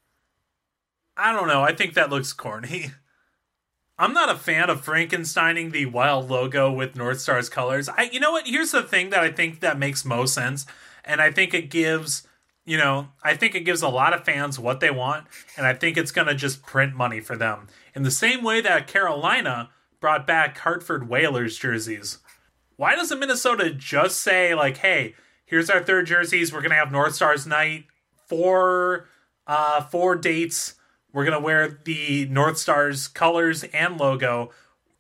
I 1.18 1.34
don't 1.34 1.48
know. 1.48 1.64
I 1.64 1.74
think 1.74 1.96
that 1.96 2.12
looks 2.12 2.32
corny. 2.32 2.92
I'm 3.98 4.14
not 4.14 4.30
a 4.30 4.38
fan 4.38 4.70
of 4.70 4.86
Frankensteining 4.86 5.72
the 5.72 5.88
wild 5.88 6.30
logo 6.30 6.72
with 6.72 6.96
North 6.96 7.22
Star's 7.22 7.50
colors. 7.50 7.90
I 7.90 8.04
you 8.04 8.20
know 8.20 8.34
what? 8.34 8.46
Here's 8.46 8.72
the 8.72 8.84
thing 8.84 9.10
that 9.10 9.22
I 9.22 9.32
think 9.32 9.62
that 9.62 9.80
makes 9.80 10.06
most 10.06 10.36
sense, 10.36 10.68
and 11.04 11.22
I 11.22 11.32
think 11.32 11.56
it 11.56 11.72
gives 11.72 12.28
you 12.66 12.78
know, 12.78 13.08
I 13.24 13.36
think 13.36 13.56
it 13.56 13.62
gives 13.66 13.82
a 13.82 13.90
lot 13.90 14.14
of 14.14 14.26
fans 14.26 14.60
what 14.60 14.80
they 14.80 14.92
want, 14.92 15.26
and 15.58 15.66
I 15.66 15.74
think 15.74 15.98
it's 15.98 16.12
to 16.12 16.36
just 16.36 16.64
print 16.64 16.94
money 16.94 17.20
for 17.20 17.36
them. 17.36 17.68
In 17.96 18.04
the 18.04 18.12
same 18.12 18.44
way 18.44 18.62
that 18.62 18.88
Carolina 18.88 19.70
brought 20.00 20.28
back 20.28 20.58
Hartford 20.60 21.10
Whalers 21.10 21.58
jerseys. 21.58 22.20
Why 22.78 22.96
doesn't 22.96 23.20
Minnesota 23.20 23.72
just 23.72 24.22
say, 24.22 24.54
like, 24.54 24.78
hey, 24.78 25.16
here's 25.46 25.70
our 25.70 25.84
third 25.84 26.08
jerseys, 26.08 26.52
we're 26.52 26.62
to 26.70 26.76
have 26.76 26.92
North 26.92 27.16
Stars 27.16 27.48
night, 27.48 27.86
four, 28.28 29.08
uh, 29.48 29.82
four 29.82 30.16
dates, 30.16 30.76
we're 31.14 31.24
to 31.38 31.46
wear 31.46 31.80
the 31.86 32.26
North 32.26 32.58
Stars 32.58 33.08
colors 33.08 33.64
and 33.64 33.98
logo. 33.98 34.52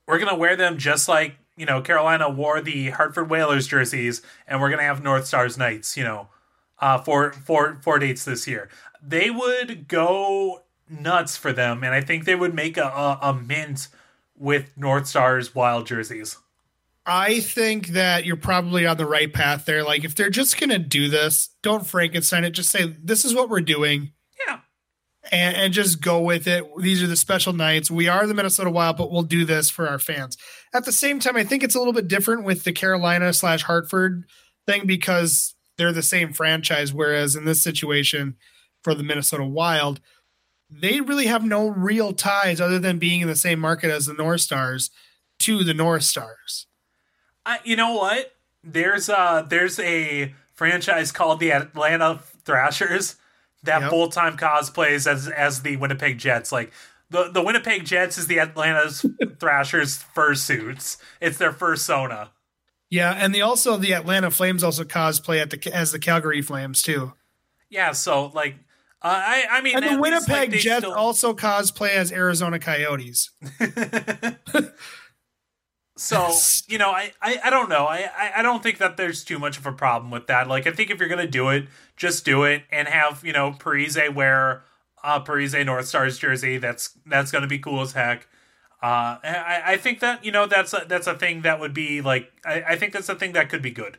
We're 0.07 0.19
to 0.29 0.35
wear 0.35 0.55
them 0.55 0.77
just 0.77 1.09
like, 1.09 1.35
you 1.57 1.65
know, 1.65 1.81
Carolina 1.81 2.29
wore 2.29 2.61
the 2.61 2.91
Hartford 2.91 3.29
Whalers 3.29 3.67
jerseys, 3.67 4.21
and 4.47 4.61
we're 4.61 4.69
to 4.79 4.85
have 4.85 5.03
North 5.03 5.25
Stars 5.25 5.57
nights, 5.57 5.97
you 5.97 6.03
know 6.03 6.29
uh, 6.79 6.97
for 6.99 7.31
for 7.33 7.77
four 7.81 7.99
dates 7.99 8.25
this 8.25 8.47
year. 8.47 8.69
They 9.01 9.29
would 9.29 9.87
go 9.87 10.63
nuts 10.89 11.37
for 11.37 11.53
them, 11.53 11.83
and 11.83 11.93
I 11.93 12.01
think 12.01 12.25
they 12.25 12.35
would 12.35 12.53
make 12.53 12.77
a, 12.77 12.85
a, 12.85 13.19
a 13.21 13.33
mint 13.33 13.87
with 14.37 14.71
North 14.75 15.07
Stars 15.07 15.55
wild 15.55 15.87
jerseys. 15.87 16.37
I 17.05 17.39
think 17.39 17.89
that 17.89 18.25
you're 18.25 18.35
probably 18.35 18.87
on 18.87 18.97
the 18.97 19.05
right 19.05 19.31
path 19.31 19.65
there. 19.65 19.83
Like, 19.83 20.03
if 20.03 20.15
they're 20.15 20.29
just 20.29 20.59
going 20.59 20.71
to 20.71 20.79
do 20.79 21.07
this, 21.07 21.49
don't 21.61 21.85
Frankenstein 21.85 22.43
it. 22.43 22.51
Just 22.51 22.71
say, 22.71 22.95
this 23.03 23.23
is 23.25 23.35
what 23.35 23.49
we're 23.49 23.61
doing. 23.61 24.11
Yeah. 24.47 24.59
And, 25.31 25.55
and, 25.55 25.73
just 25.73 26.01
go 26.01 26.19
with 26.19 26.47
it. 26.47 26.65
These 26.79 27.03
are 27.03 27.07
the 27.07 27.15
special 27.15 27.53
nights. 27.53 27.89
We 27.91 28.07
are 28.07 28.25
the 28.25 28.33
Minnesota 28.33 28.69
Wild, 28.69 28.97
but 28.97 29.11
we'll 29.11 29.23
do 29.23 29.45
this 29.45 29.69
for 29.69 29.87
our 29.87 29.99
fans. 29.99 30.37
At 30.73 30.85
the 30.85 30.91
same 30.91 31.19
time, 31.19 31.35
I 31.35 31.43
think 31.43 31.63
it's 31.63 31.75
a 31.75 31.79
little 31.79 31.93
bit 31.93 32.07
different 32.07 32.43
with 32.43 32.63
the 32.63 32.71
Carolina 32.71 33.33
slash 33.33 33.63
Hartford 33.63 34.25
thing 34.67 34.85
because 34.85 35.55
they're 35.77 35.91
the 35.91 36.03
same 36.03 36.33
franchise. 36.33 36.93
Whereas 36.93 37.35
in 37.35 37.45
this 37.45 37.63
situation 37.63 38.35
for 38.83 38.93
the 38.93 39.03
Minnesota 39.03 39.45
Wild, 39.45 39.99
they 40.69 41.01
really 41.01 41.27
have 41.27 41.43
no 41.43 41.67
real 41.69 42.13
ties 42.13 42.59
other 42.59 42.79
than 42.79 42.99
being 42.99 43.21
in 43.21 43.27
the 43.27 43.35
same 43.35 43.59
market 43.59 43.91
as 43.91 44.05
the 44.05 44.13
North 44.13 44.41
Stars 44.41 44.89
to 45.39 45.63
the 45.63 45.73
North 45.73 46.03
Stars. 46.03 46.67
Uh, 47.45 47.57
you 47.63 47.75
know 47.75 47.93
what? 47.93 48.33
There's 48.63 49.09
uh 49.09 49.45
there's 49.47 49.79
a 49.79 50.33
franchise 50.53 51.11
called 51.11 51.39
the 51.39 51.51
Atlanta 51.51 52.19
Thrashers 52.43 53.17
that 53.63 53.81
yep. 53.81 53.89
full 53.89 54.09
time 54.09 54.37
cosplays 54.37 55.05
as 55.05 55.27
as 55.27 55.61
the 55.61 55.77
Winnipeg 55.77 56.17
Jets. 56.17 56.51
Like 56.51 56.71
the 57.09 57.29
the 57.31 57.43
Winnipeg 57.43 57.85
Jets 57.85 58.17
is 58.17 58.27
the 58.27 58.39
Atlanta 58.39 58.89
Thrashers 59.39 60.03
fursuits. 60.15 60.97
It's 61.21 61.37
their 61.37 61.51
fursona. 61.51 62.29
Yeah, 62.89 63.11
and 63.11 63.33
the 63.33 63.41
also 63.41 63.77
the 63.77 63.93
Atlanta 63.93 64.31
Flames 64.31 64.63
also 64.63 64.83
cosplay 64.83 65.41
at 65.41 65.49
the 65.49 65.75
as 65.75 65.91
the 65.91 65.99
Calgary 65.99 66.41
Flames 66.41 66.81
too. 66.81 67.13
Yeah, 67.69 67.91
so 67.91 68.27
like 68.27 68.55
uh, 69.01 69.07
I 69.13 69.45
I 69.51 69.61
mean, 69.61 69.75
and 69.75 69.97
the 69.97 70.01
Winnipeg 70.01 70.51
like 70.51 70.59
Jets 70.59 70.85
still... 70.85 70.93
also 70.93 71.33
cosplay 71.33 71.89
as 71.89 72.11
Arizona 72.11 72.57
Coyotes. 72.57 73.31
so 75.97 76.31
you 76.67 76.77
know, 76.77 76.89
I, 76.89 77.13
I 77.21 77.39
I 77.45 77.49
don't 77.49 77.69
know. 77.69 77.85
I 77.85 78.09
I 78.37 78.41
don't 78.41 78.61
think 78.61 78.77
that 78.79 78.97
there's 78.97 79.23
too 79.23 79.39
much 79.39 79.57
of 79.57 79.65
a 79.65 79.71
problem 79.71 80.11
with 80.11 80.27
that. 80.27 80.47
Like 80.47 80.67
I 80.67 80.71
think 80.71 80.89
if 80.89 80.99
you're 80.99 81.09
gonna 81.09 81.27
do 81.27 81.49
it, 81.49 81.67
just 81.95 82.25
do 82.25 82.43
it 82.43 82.63
and 82.71 82.87
have 82.87 83.23
you 83.23 83.33
know 83.33 83.51
Parise 83.51 84.13
wear 84.13 84.63
a 85.03 85.21
Parise 85.21 85.65
North 85.65 85.87
Stars 85.87 86.17
jersey. 86.17 86.57
That's 86.57 86.97
that's 87.05 87.31
gonna 87.31 87.47
be 87.47 87.59
cool 87.59 87.81
as 87.81 87.93
heck. 87.93 88.27
Uh, 88.83 89.17
I, 89.23 89.61
I 89.65 89.77
think 89.77 90.01
that 90.01 90.23
you 90.25 90.31
know 90.31 90.45
that's 90.45 90.73
a, 90.73 90.85
that's 90.87 91.07
a 91.07 91.17
thing 91.17 91.41
that 91.41 91.59
would 91.59 91.73
be 91.73 92.01
like 92.01 92.31
I, 92.45 92.63
I 92.69 92.75
think 92.75 92.93
that's 92.93 93.09
a 93.09 93.15
thing 93.15 93.33
that 93.33 93.49
could 93.49 93.61
be 93.61 93.71
good. 93.71 93.97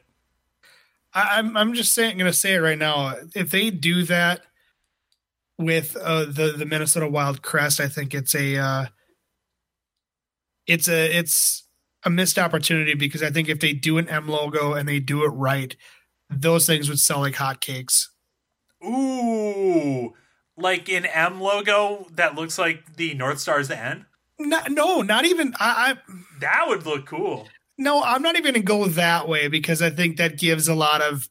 I, 1.16 1.38
am 1.38 1.56
I'm 1.56 1.72
just 1.72 1.92
saying 1.92 2.18
going 2.18 2.30
to 2.30 2.36
say 2.36 2.54
it 2.54 2.58
right 2.58 2.78
now. 2.78 3.14
If 3.34 3.50
they 3.50 3.70
do 3.70 4.02
that 4.04 4.42
with 5.58 5.96
uh, 5.96 6.26
the 6.26 6.52
the 6.56 6.66
Minnesota 6.66 7.08
Wild 7.08 7.40
crest, 7.40 7.80
I 7.80 7.88
think 7.88 8.14
it's 8.14 8.34
a 8.34 8.58
uh, 8.58 8.86
it's 10.66 10.88
a 10.88 11.18
it's 11.18 11.65
a 12.06 12.10
missed 12.10 12.38
opportunity 12.38 12.94
because 12.94 13.22
I 13.22 13.30
think 13.30 13.48
if 13.48 13.60
they 13.60 13.72
do 13.72 13.98
an 13.98 14.08
M 14.08 14.28
logo 14.28 14.72
and 14.72 14.88
they 14.88 15.00
do 15.00 15.24
it 15.24 15.30
right, 15.30 15.76
those 16.30 16.66
things 16.66 16.88
would 16.88 17.00
sell 17.00 17.20
like 17.20 17.34
hotcakes. 17.34 18.06
Ooh, 18.82 20.14
like 20.56 20.88
an 20.88 21.04
M 21.04 21.40
logo 21.40 22.06
that 22.12 22.36
looks 22.36 22.58
like 22.58 22.96
the 22.96 23.12
North 23.14 23.40
Star's 23.40 23.70
N. 23.70 24.06
Not, 24.38 24.70
no, 24.70 25.02
not 25.02 25.24
even. 25.24 25.54
I, 25.58 25.96
I 26.08 26.12
that 26.40 26.66
would 26.68 26.86
look 26.86 27.06
cool. 27.06 27.48
No, 27.76 28.02
I'm 28.02 28.22
not 28.22 28.36
even 28.36 28.54
gonna 28.54 28.64
go 28.64 28.86
that 28.86 29.28
way 29.28 29.48
because 29.48 29.82
I 29.82 29.90
think 29.90 30.16
that 30.16 30.38
gives 30.38 30.68
a 30.68 30.74
lot 30.74 31.02
of 31.02 31.28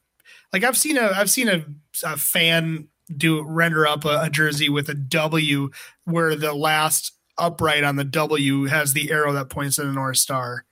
like 0.52 0.62
I've 0.62 0.76
seen 0.76 0.98
a 0.98 1.10
I've 1.14 1.30
seen 1.30 1.48
a, 1.48 1.64
a 2.04 2.16
fan 2.16 2.88
do 3.14 3.42
render 3.42 3.86
up 3.86 4.04
a, 4.04 4.22
a, 4.22 4.30
jersey 4.30 4.68
with 4.68 4.88
a 4.88 4.94
W 4.94 5.70
where 6.04 6.34
the 6.34 6.52
last 6.52 7.12
upright 7.38 7.84
on 7.84 7.96
the 7.96 8.04
W 8.04 8.64
has 8.64 8.92
the 8.92 9.10
arrow 9.12 9.32
that 9.32 9.48
points 9.48 9.76
to 9.76 9.84
the 9.84 9.92
North 9.92 10.16
Star. 10.16 10.65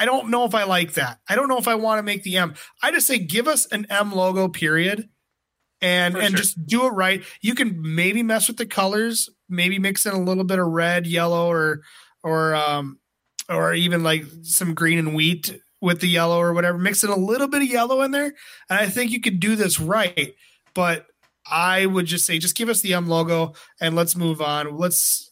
I 0.00 0.06
don't 0.06 0.30
know 0.30 0.44
if 0.46 0.54
I 0.54 0.64
like 0.64 0.94
that. 0.94 1.18
I 1.28 1.36
don't 1.36 1.48
know 1.48 1.58
if 1.58 1.68
I 1.68 1.74
want 1.76 1.98
to 1.98 2.02
make 2.02 2.22
the 2.22 2.38
M. 2.38 2.54
I 2.82 2.90
just 2.90 3.06
say 3.06 3.18
give 3.18 3.46
us 3.46 3.66
an 3.66 3.86
M 3.90 4.12
logo 4.12 4.48
period 4.48 5.08
and 5.82 6.14
For 6.14 6.20
and 6.20 6.30
sure. 6.30 6.38
just 6.38 6.66
do 6.66 6.86
it 6.86 6.90
right. 6.90 7.22
You 7.42 7.54
can 7.54 7.76
maybe 7.94 8.22
mess 8.22 8.48
with 8.48 8.56
the 8.56 8.66
colors, 8.66 9.28
maybe 9.48 9.78
mix 9.78 10.06
in 10.06 10.14
a 10.14 10.20
little 10.20 10.44
bit 10.44 10.58
of 10.58 10.66
red, 10.68 11.06
yellow, 11.06 11.50
or 11.50 11.82
or 12.22 12.54
um 12.54 12.98
or 13.48 13.74
even 13.74 14.02
like 14.02 14.24
some 14.42 14.74
green 14.74 14.98
and 14.98 15.14
wheat 15.14 15.60
with 15.82 16.00
the 16.00 16.08
yellow 16.08 16.40
or 16.40 16.52
whatever. 16.54 16.78
Mix 16.78 17.04
in 17.04 17.10
a 17.10 17.16
little 17.16 17.48
bit 17.48 17.62
of 17.62 17.68
yellow 17.68 18.02
in 18.02 18.10
there, 18.10 18.32
and 18.70 18.78
I 18.80 18.86
think 18.86 19.10
you 19.10 19.20
could 19.20 19.38
do 19.38 19.54
this 19.54 19.78
right. 19.78 20.34
But 20.74 21.06
I 21.50 21.84
would 21.86 22.06
just 22.06 22.24
say, 22.24 22.38
just 22.38 22.56
give 22.56 22.68
us 22.68 22.80
the 22.80 22.94
M 22.94 23.06
logo 23.06 23.54
and 23.80 23.94
let's 23.94 24.16
move 24.16 24.40
on. 24.40 24.76
Let's. 24.76 25.26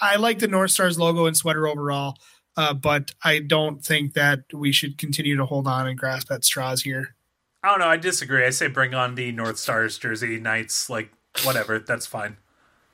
I 0.00 0.16
like 0.16 0.38
the 0.38 0.48
North 0.48 0.70
Stars 0.72 0.98
logo 0.98 1.26
and 1.26 1.36
sweater 1.36 1.66
overall, 1.66 2.16
uh, 2.56 2.74
but 2.74 3.12
I 3.22 3.40
don't 3.40 3.84
think 3.84 4.14
that 4.14 4.44
we 4.52 4.72
should 4.72 4.98
continue 4.98 5.36
to 5.36 5.46
hold 5.46 5.66
on 5.66 5.86
and 5.86 5.98
grasp 5.98 6.30
at 6.30 6.44
straws 6.44 6.82
here. 6.82 7.14
I 7.62 7.70
don't 7.70 7.78
know. 7.78 7.88
I 7.88 7.96
disagree. 7.96 8.44
I 8.44 8.50
say 8.50 8.66
bring 8.66 8.94
on 8.94 9.14
the 9.14 9.32
North 9.32 9.58
Stars 9.58 9.96
jersey, 9.98 10.38
Knights, 10.38 10.90
like 10.90 11.10
whatever. 11.44 11.78
that's 11.78 12.06
fine. 12.06 12.36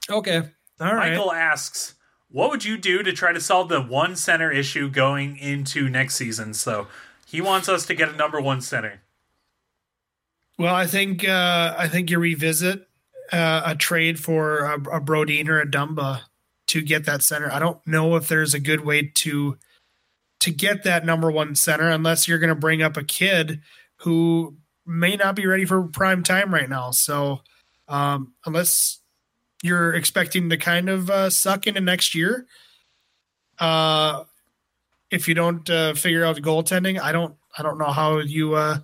Okay. 0.08 0.42
All 0.80 0.94
right. 0.94 1.10
Michael 1.10 1.32
asks, 1.32 1.94
what 2.30 2.50
would 2.50 2.64
you 2.64 2.78
do 2.78 3.02
to 3.02 3.12
try 3.12 3.32
to 3.32 3.40
solve 3.40 3.68
the 3.68 3.82
one 3.82 4.16
center 4.16 4.50
issue 4.50 4.88
going 4.88 5.36
into 5.36 5.88
next 5.88 6.14
season? 6.14 6.54
So 6.54 6.86
he 7.26 7.40
wants 7.40 7.68
us 7.68 7.84
to 7.86 7.94
get 7.94 8.08
a 8.08 8.16
number 8.16 8.40
one 8.40 8.60
center. 8.60 9.02
Well, 10.58 10.74
I 10.74 10.86
think 10.86 11.26
uh, 11.26 11.74
I 11.76 11.88
think 11.88 12.10
you 12.10 12.18
revisit 12.18 12.86
uh, 13.32 13.62
a 13.64 13.74
trade 13.74 14.18
for 14.20 14.58
a, 14.60 14.74
a 14.74 15.00
Brodin 15.00 15.48
or 15.48 15.60
a 15.60 15.66
Dumba 15.66 16.20
to 16.70 16.82
get 16.82 17.04
that 17.06 17.22
center. 17.22 17.50
I 17.52 17.58
don't 17.58 17.84
know 17.86 18.16
if 18.16 18.28
there's 18.28 18.54
a 18.54 18.60
good 18.60 18.84
way 18.84 19.10
to 19.16 19.56
to 20.40 20.50
get 20.50 20.84
that 20.84 21.04
number 21.04 21.30
one 21.30 21.54
center 21.54 21.90
unless 21.90 22.26
you're 22.26 22.38
going 22.38 22.48
to 22.48 22.54
bring 22.54 22.80
up 22.80 22.96
a 22.96 23.04
kid 23.04 23.60
who 23.96 24.56
may 24.86 25.14
not 25.14 25.36
be 25.36 25.46
ready 25.46 25.66
for 25.66 25.82
prime 25.82 26.22
time 26.22 26.54
right 26.54 26.68
now. 26.68 26.90
So 26.92 27.40
um, 27.88 28.32
unless 28.46 29.00
you're 29.62 29.94
expecting 29.94 30.48
to 30.50 30.56
kind 30.56 30.88
of 30.88 31.10
uh, 31.10 31.30
suck 31.30 31.66
into 31.66 31.80
next 31.80 32.14
year. 32.14 32.46
Uh, 33.58 34.24
if 35.10 35.28
you 35.28 35.34
don't 35.34 35.68
uh, 35.68 35.94
figure 35.94 36.24
out 36.24 36.36
goaltending, 36.36 37.00
I 37.00 37.12
don't 37.12 37.34
I 37.58 37.62
don't 37.62 37.78
know 37.78 37.90
how 37.90 38.18
you 38.18 38.54
uh, 38.54 38.78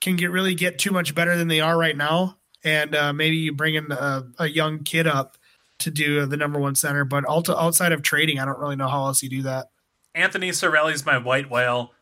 can 0.00 0.16
get 0.16 0.30
really 0.30 0.54
get 0.54 0.78
too 0.78 0.90
much 0.90 1.14
better 1.14 1.36
than 1.36 1.48
they 1.48 1.60
are 1.60 1.76
right 1.76 1.96
now. 1.96 2.36
And 2.62 2.94
uh, 2.94 3.12
maybe 3.12 3.36
you 3.36 3.52
bring 3.52 3.76
in 3.76 3.90
a, 3.90 4.24
a, 4.38 4.48
young 4.48 4.82
kid 4.82 5.06
up 5.06 5.36
to 5.78 5.90
do 5.90 6.26
the 6.26 6.36
number 6.36 6.58
one 6.58 6.74
center. 6.74 7.04
But 7.04 7.24
also 7.24 7.56
outside 7.56 7.92
of 7.92 8.02
trading, 8.02 8.38
I 8.38 8.44
don't 8.44 8.58
really 8.58 8.76
know 8.76 8.88
how 8.88 9.06
else 9.06 9.22
you 9.22 9.28
do 9.28 9.42
that. 9.42 9.66
Anthony 10.14 10.50
Cirelli's 10.50 11.04
my 11.04 11.18
white 11.18 11.50
whale. 11.50 11.92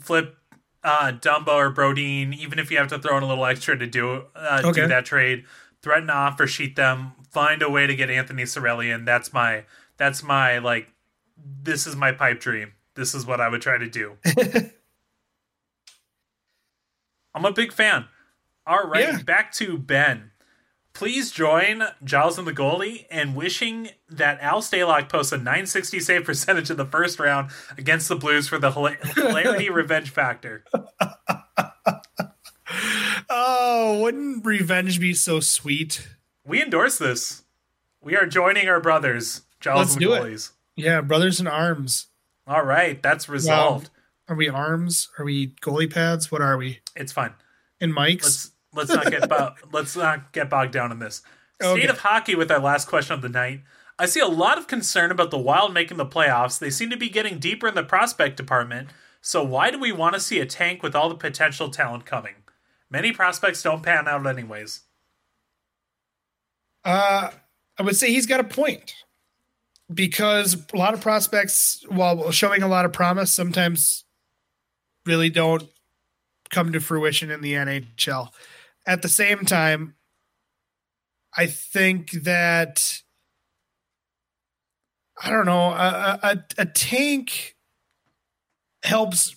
Flip 0.00 0.36
uh, 0.82 1.12
Dumba 1.12 1.48
or 1.48 1.72
Brodin, 1.72 2.36
even 2.36 2.58
if 2.58 2.70
you 2.70 2.78
have 2.78 2.88
to 2.88 2.98
throw 2.98 3.16
in 3.16 3.22
a 3.22 3.28
little 3.28 3.46
extra 3.46 3.78
to 3.78 3.86
do 3.86 4.24
uh, 4.34 4.62
okay. 4.64 4.82
do 4.82 4.88
that 4.88 5.04
trade 5.04 5.44
threaten 5.84 6.08
to 6.08 6.14
offer 6.14 6.46
sheet 6.46 6.74
them, 6.76 7.12
find 7.30 7.60
a 7.62 7.68
way 7.68 7.86
to 7.86 7.94
get 7.94 8.08
Anthony 8.08 8.44
Cirelli 8.44 8.92
in. 8.92 9.04
That's 9.04 9.32
my 9.32 9.64
that's 9.98 10.22
my 10.22 10.58
like 10.58 10.90
this 11.36 11.86
is 11.86 11.94
my 11.94 12.10
pipe 12.10 12.40
dream. 12.40 12.72
This 12.94 13.14
is 13.14 13.26
what 13.26 13.40
I 13.40 13.48
would 13.48 13.60
try 13.60 13.76
to 13.76 13.88
do. 13.88 14.16
I'm 17.34 17.44
a 17.44 17.52
big 17.52 17.72
fan. 17.72 18.06
All 18.66 18.84
right, 18.84 19.08
yeah. 19.12 19.22
back 19.22 19.52
to 19.54 19.76
Ben. 19.76 20.30
Please 20.94 21.32
join 21.32 21.82
Giles 22.04 22.38
and 22.38 22.46
the 22.46 22.52
goalie 22.52 23.08
in 23.10 23.34
wishing 23.34 23.90
that 24.08 24.40
Al 24.40 24.62
Stalock 24.62 25.08
posts 25.08 25.32
a 25.32 25.36
960 25.36 25.98
save 25.98 26.24
percentage 26.24 26.70
in 26.70 26.76
the 26.76 26.86
first 26.86 27.18
round 27.18 27.50
against 27.76 28.08
the 28.08 28.14
Blues 28.14 28.46
for 28.46 28.60
the 28.60 28.70
hilarity 28.70 29.68
revenge 29.70 30.10
factor. 30.10 30.64
Oh, 33.28 33.98
wouldn't 34.00 34.46
revenge 34.46 35.00
be 35.00 35.14
so 35.14 35.40
sweet? 35.40 36.06
We 36.46 36.62
endorse 36.62 36.96
this. 36.96 37.42
We 38.00 38.16
are 38.16 38.26
joining 38.26 38.68
our 38.68 38.80
brothers, 38.80 39.42
Giles 39.58 39.78
Let's 39.78 39.92
and 39.94 40.00
do 40.00 40.10
Goalies. 40.10 40.52
It. 40.76 40.84
Yeah, 40.84 41.00
brothers 41.00 41.40
in 41.40 41.48
arms. 41.48 42.06
All 42.46 42.64
right, 42.64 43.02
that's 43.02 43.28
resolved. 43.28 43.90
Well, 44.28 44.34
are 44.34 44.38
we 44.38 44.48
arms? 44.48 45.08
Are 45.18 45.24
we 45.24 45.48
goalie 45.60 45.92
pads? 45.92 46.30
What 46.30 46.40
are 46.40 46.56
we? 46.56 46.80
It's 46.94 47.12
fine. 47.12 47.34
And 47.80 47.92
mics. 47.92 48.22
Let's 48.22 48.50
let's 48.74 48.90
not 48.90 49.10
get 49.10 49.28
bo- 49.28 49.54
let's 49.72 49.96
not 49.96 50.32
get 50.32 50.50
bogged 50.50 50.72
down 50.72 50.92
in 50.92 50.98
this. 50.98 51.22
Okay. 51.62 51.80
State 51.80 51.90
of 51.90 51.98
hockey 51.98 52.34
with 52.34 52.50
our 52.50 52.58
last 52.58 52.88
question 52.88 53.14
of 53.14 53.22
the 53.22 53.28
night. 53.28 53.62
I 53.98 54.06
see 54.06 54.20
a 54.20 54.26
lot 54.26 54.58
of 54.58 54.66
concern 54.66 55.10
about 55.10 55.30
the 55.30 55.38
Wild 55.38 55.72
making 55.72 55.98
the 55.98 56.06
playoffs. 56.06 56.58
They 56.58 56.70
seem 56.70 56.90
to 56.90 56.96
be 56.96 57.08
getting 57.08 57.38
deeper 57.38 57.68
in 57.68 57.74
the 57.74 57.84
prospect 57.84 58.36
department. 58.36 58.88
So 59.20 59.42
why 59.44 59.70
do 59.70 59.78
we 59.78 59.92
want 59.92 60.14
to 60.14 60.20
see 60.20 60.40
a 60.40 60.46
tank 60.46 60.82
with 60.82 60.96
all 60.96 61.08
the 61.08 61.14
potential 61.14 61.70
talent 61.70 62.04
coming? 62.04 62.34
Many 62.90 63.12
prospects 63.12 63.62
don't 63.62 63.82
pan 63.82 64.08
out 64.08 64.26
anyways. 64.26 64.80
Uh, 66.84 67.30
I 67.78 67.82
would 67.82 67.96
say 67.96 68.10
he's 68.10 68.26
got 68.26 68.40
a 68.40 68.44
point 68.44 68.94
because 69.92 70.56
a 70.72 70.76
lot 70.76 70.94
of 70.94 71.00
prospects, 71.00 71.84
while 71.88 72.30
showing 72.30 72.62
a 72.62 72.68
lot 72.68 72.84
of 72.84 72.92
promise, 72.92 73.32
sometimes 73.32 74.04
really 75.06 75.30
don't 75.30 75.68
come 76.50 76.72
to 76.72 76.80
fruition 76.80 77.30
in 77.30 77.40
the 77.40 77.54
NHL. 77.54 78.30
At 78.86 79.02
the 79.02 79.08
same 79.08 79.44
time, 79.44 79.94
I 81.36 81.46
think 81.46 82.10
that 82.12 83.02
I 85.22 85.30
don't 85.30 85.46
know 85.46 85.70
a, 85.70 86.18
a, 86.22 86.44
a 86.58 86.66
tank 86.66 87.56
helps 88.82 89.36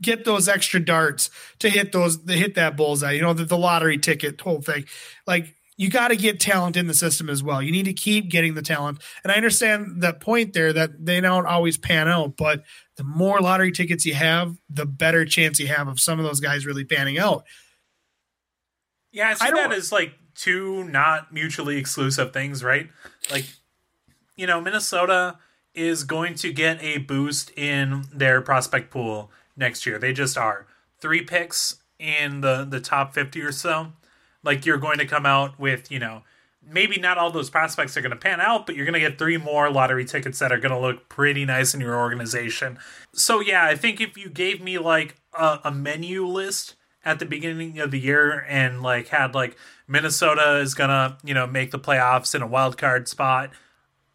get 0.00 0.24
those 0.24 0.48
extra 0.48 0.84
darts 0.84 1.30
to 1.60 1.70
hit 1.70 1.92
those 1.92 2.22
to 2.24 2.32
hit 2.32 2.56
that 2.56 2.76
bullseye. 2.76 3.12
You 3.12 3.22
know, 3.22 3.32
the, 3.32 3.44
the 3.44 3.56
lottery 3.56 3.98
ticket 3.98 4.40
whole 4.40 4.60
thing. 4.60 4.84
Like 5.26 5.54
you 5.76 5.88
got 5.88 6.08
to 6.08 6.16
get 6.16 6.38
talent 6.38 6.76
in 6.76 6.86
the 6.86 6.94
system 6.94 7.30
as 7.30 7.42
well. 7.42 7.62
You 7.62 7.72
need 7.72 7.86
to 7.86 7.94
keep 7.94 8.28
getting 8.28 8.54
the 8.54 8.62
talent. 8.62 9.00
And 9.24 9.32
I 9.32 9.36
understand 9.36 10.02
that 10.02 10.20
point 10.20 10.52
there 10.52 10.72
that 10.72 11.04
they 11.04 11.20
don't 11.20 11.46
always 11.46 11.78
pan 11.78 12.08
out, 12.08 12.36
but 12.36 12.62
the 12.96 13.04
more 13.04 13.40
lottery 13.40 13.72
tickets 13.72 14.04
you 14.04 14.14
have, 14.14 14.56
the 14.68 14.84
better 14.84 15.24
chance 15.24 15.58
you 15.58 15.68
have 15.68 15.88
of 15.88 15.98
some 15.98 16.18
of 16.18 16.26
those 16.26 16.40
guys 16.40 16.66
really 16.66 16.84
panning 16.84 17.18
out. 17.18 17.44
Yeah, 19.12 19.28
I 19.28 19.34
see 19.34 19.46
I 19.46 19.50
that 19.52 19.72
as 19.72 19.92
like 19.92 20.14
two 20.34 20.84
not 20.84 21.32
mutually 21.32 21.76
exclusive 21.76 22.32
things, 22.32 22.64
right? 22.64 22.88
Like, 23.30 23.44
you 24.36 24.46
know, 24.46 24.60
Minnesota 24.60 25.38
is 25.74 26.04
going 26.04 26.34
to 26.36 26.52
get 26.52 26.82
a 26.82 26.98
boost 26.98 27.50
in 27.56 28.04
their 28.12 28.40
prospect 28.40 28.90
pool 28.90 29.30
next 29.56 29.86
year. 29.86 29.98
They 29.98 30.12
just 30.12 30.36
are. 30.36 30.66
Three 31.00 31.22
picks 31.22 31.76
in 31.98 32.40
the 32.40 32.64
the 32.68 32.80
top 32.80 33.14
50 33.14 33.40
or 33.42 33.52
so. 33.52 33.92
Like 34.42 34.66
you're 34.66 34.78
going 34.78 34.98
to 34.98 35.06
come 35.06 35.26
out 35.26 35.58
with, 35.58 35.90
you 35.90 35.98
know, 35.98 36.22
maybe 36.64 36.98
not 36.98 37.18
all 37.18 37.30
those 37.30 37.50
prospects 37.50 37.96
are 37.96 38.00
going 38.00 38.10
to 38.10 38.16
pan 38.16 38.40
out, 38.40 38.66
but 38.66 38.76
you're 38.76 38.86
going 38.86 39.00
to 39.00 39.00
get 39.00 39.18
three 39.18 39.36
more 39.36 39.70
lottery 39.70 40.04
tickets 40.04 40.38
that 40.38 40.52
are 40.52 40.58
going 40.58 40.72
to 40.72 40.78
look 40.78 41.08
pretty 41.08 41.44
nice 41.44 41.74
in 41.74 41.80
your 41.80 41.96
organization. 41.96 42.78
So 43.12 43.40
yeah, 43.40 43.64
I 43.64 43.76
think 43.76 44.00
if 44.00 44.16
you 44.16 44.28
gave 44.28 44.62
me 44.62 44.78
like 44.78 45.16
a, 45.38 45.60
a 45.64 45.70
menu 45.70 46.26
list 46.26 46.74
at 47.04 47.18
the 47.18 47.26
beginning 47.26 47.78
of 47.78 47.90
the 47.90 47.98
year 47.98 48.44
and 48.48 48.82
like 48.82 49.08
had 49.08 49.34
like 49.34 49.56
Minnesota 49.88 50.58
is 50.58 50.74
to, 50.74 51.16
you 51.24 51.34
know, 51.34 51.46
make 51.46 51.70
the 51.70 51.78
playoffs 51.78 52.34
in 52.34 52.42
a 52.42 52.46
wild 52.46 52.78
card 52.78 53.08
spot 53.08 53.50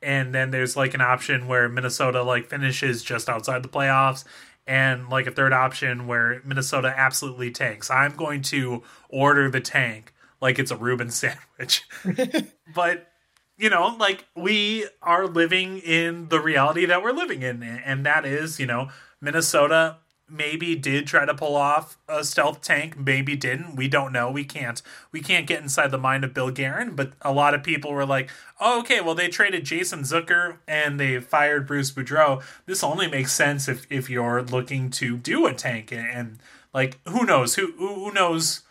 and 0.01 0.33
then 0.33 0.51
there's 0.51 0.75
like 0.75 0.93
an 0.93 1.01
option 1.01 1.47
where 1.47 1.67
Minnesota 1.67 2.21
like 2.23 2.49
finishes 2.49 3.03
just 3.03 3.29
outside 3.29 3.63
the 3.63 3.69
playoffs 3.69 4.23
and 4.65 5.09
like 5.09 5.27
a 5.27 5.31
third 5.31 5.53
option 5.53 6.07
where 6.07 6.41
Minnesota 6.45 6.93
absolutely 6.95 7.51
tanks. 7.51 7.89
I'm 7.89 8.15
going 8.15 8.41
to 8.43 8.83
order 9.09 9.49
the 9.49 9.61
tank 9.61 10.13
like 10.41 10.59
it's 10.59 10.71
a 10.71 10.77
Reuben 10.77 11.09
sandwich. 11.11 11.83
but 12.75 13.11
you 13.57 13.71
know, 13.71 13.95
like 13.99 14.25
we 14.35 14.87
are 15.01 15.25
living 15.25 15.79
in 15.79 16.29
the 16.29 16.39
reality 16.39 16.85
that 16.85 17.01
we're 17.01 17.11
living 17.11 17.41
in, 17.41 17.63
and 17.63 18.05
that 18.05 18.23
is, 18.23 18.59
you 18.59 18.67
know, 18.67 18.89
Minnesota 19.19 19.97
maybe 20.29 20.75
did 20.75 21.07
try 21.07 21.25
to 21.25 21.33
pull 21.33 21.55
off 21.55 21.97
a 22.07 22.23
stealth 22.23 22.61
tank, 22.61 22.97
maybe 22.97 23.35
didn't. 23.35 23.75
We 23.75 23.87
don't 23.87 24.11
know. 24.11 24.29
We 24.29 24.43
can't. 24.43 24.81
We 25.11 25.21
can't 25.21 25.47
get 25.47 25.61
inside 25.61 25.91
the 25.91 25.97
mind 25.97 26.23
of 26.23 26.33
Bill 26.33 26.51
Guerin. 26.51 26.95
But 26.95 27.13
a 27.21 27.31
lot 27.31 27.53
of 27.53 27.63
people 27.63 27.91
were 27.91 28.05
like, 28.05 28.29
"Oh, 28.59 28.79
okay. 28.81 29.01
Well, 29.01 29.15
they 29.15 29.29
traded 29.29 29.65
Jason 29.65 30.01
Zucker 30.01 30.57
and 30.67 30.99
they 30.99 31.19
fired 31.19 31.67
Bruce 31.67 31.91
Boudreau. 31.91 32.43
This 32.65 32.83
only 32.83 33.07
makes 33.07 33.31
sense 33.31 33.67
if 33.67 33.85
if 33.89 34.09
you're 34.09 34.41
looking 34.41 34.89
to 34.91 35.17
do 35.17 35.45
a 35.45 35.53
tank 35.53 35.91
and, 35.91 36.07
and 36.09 36.39
like 36.73 36.99
who 37.07 37.25
knows 37.25 37.55
who 37.55 37.71
who 37.77 38.11
knows 38.11 38.61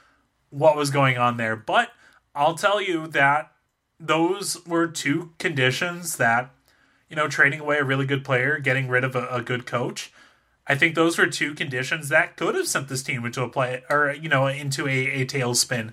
what 0.50 0.76
was 0.76 0.90
going 0.90 1.16
on 1.18 1.36
there. 1.36 1.56
But 1.56 1.90
I'll 2.34 2.54
tell 2.54 2.80
you 2.80 3.06
that 3.08 3.52
those 3.98 4.64
were 4.66 4.86
two 4.86 5.32
conditions 5.38 6.16
that 6.16 6.50
you 7.08 7.16
know 7.16 7.28
trading 7.28 7.60
away 7.60 7.78
a 7.78 7.84
really 7.84 8.06
good 8.06 8.24
player, 8.24 8.58
getting 8.58 8.88
rid 8.88 9.04
of 9.04 9.16
a, 9.16 9.26
a 9.28 9.40
good 9.40 9.64
coach 9.66 10.12
I 10.66 10.74
think 10.74 10.94
those 10.94 11.16
were 11.16 11.26
two 11.26 11.54
conditions 11.54 12.08
that 12.08 12.36
could 12.36 12.54
have 12.54 12.66
sent 12.66 12.88
this 12.88 13.02
team 13.02 13.24
into 13.24 13.42
a 13.42 13.48
play 13.48 13.82
or 13.88 14.12
you 14.12 14.28
know 14.28 14.46
into 14.46 14.86
a, 14.88 15.22
a 15.22 15.26
tailspin 15.26 15.92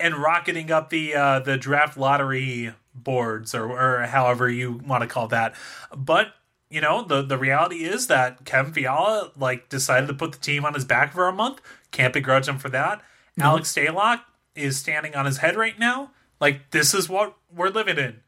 and 0.00 0.16
rocketing 0.16 0.70
up 0.70 0.90
the 0.90 1.14
uh, 1.14 1.38
the 1.40 1.56
draft 1.56 1.96
lottery 1.96 2.74
boards 2.94 3.54
or, 3.54 3.70
or 3.70 4.06
however 4.06 4.50
you 4.50 4.72
want 4.72 5.02
to 5.02 5.06
call 5.06 5.28
that. 5.28 5.54
But 5.96 6.34
you 6.68 6.80
know 6.80 7.04
the 7.04 7.22
the 7.22 7.38
reality 7.38 7.84
is 7.84 8.08
that 8.08 8.44
Kevin 8.44 8.72
Fiala 8.72 9.30
like 9.38 9.68
decided 9.68 10.08
to 10.08 10.14
put 10.14 10.32
the 10.32 10.38
team 10.38 10.64
on 10.64 10.74
his 10.74 10.84
back 10.84 11.12
for 11.12 11.28
a 11.28 11.32
month. 11.32 11.60
Can't 11.90 12.12
begrudge 12.12 12.48
him 12.48 12.58
for 12.58 12.68
that. 12.70 13.02
No. 13.36 13.46
Alex 13.46 13.72
Stalock 13.72 14.20
is 14.54 14.78
standing 14.78 15.14
on 15.14 15.26
his 15.26 15.38
head 15.38 15.56
right 15.56 15.78
now. 15.78 16.10
Like 16.40 16.70
this 16.70 16.92
is 16.92 17.08
what 17.08 17.36
we're 17.54 17.68
living 17.68 17.98
in. 17.98 18.20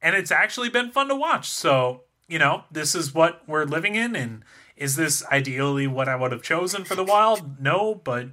And 0.00 0.14
it's 0.14 0.30
actually 0.30 0.68
been 0.68 0.92
fun 0.92 1.08
to 1.08 1.16
watch. 1.16 1.48
So, 1.48 2.02
you 2.28 2.38
know, 2.38 2.64
this 2.70 2.94
is 2.94 3.12
what 3.12 3.42
we're 3.48 3.64
living 3.64 3.96
in 3.96 4.14
and 4.14 4.44
is 4.78 4.96
this 4.96 5.24
ideally 5.26 5.86
what 5.86 6.08
I 6.08 6.16
would 6.16 6.32
have 6.32 6.42
chosen 6.42 6.84
for 6.84 6.94
the 6.94 7.04
wild? 7.04 7.60
No, 7.60 7.94
but 7.94 8.28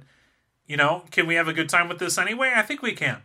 you 0.66 0.76
know, 0.76 1.04
can 1.10 1.26
we 1.26 1.34
have 1.34 1.48
a 1.48 1.52
good 1.52 1.68
time 1.68 1.88
with 1.88 1.98
this 1.98 2.18
anyway? 2.18 2.52
I 2.54 2.62
think 2.62 2.82
we 2.82 2.92
can. 2.92 3.22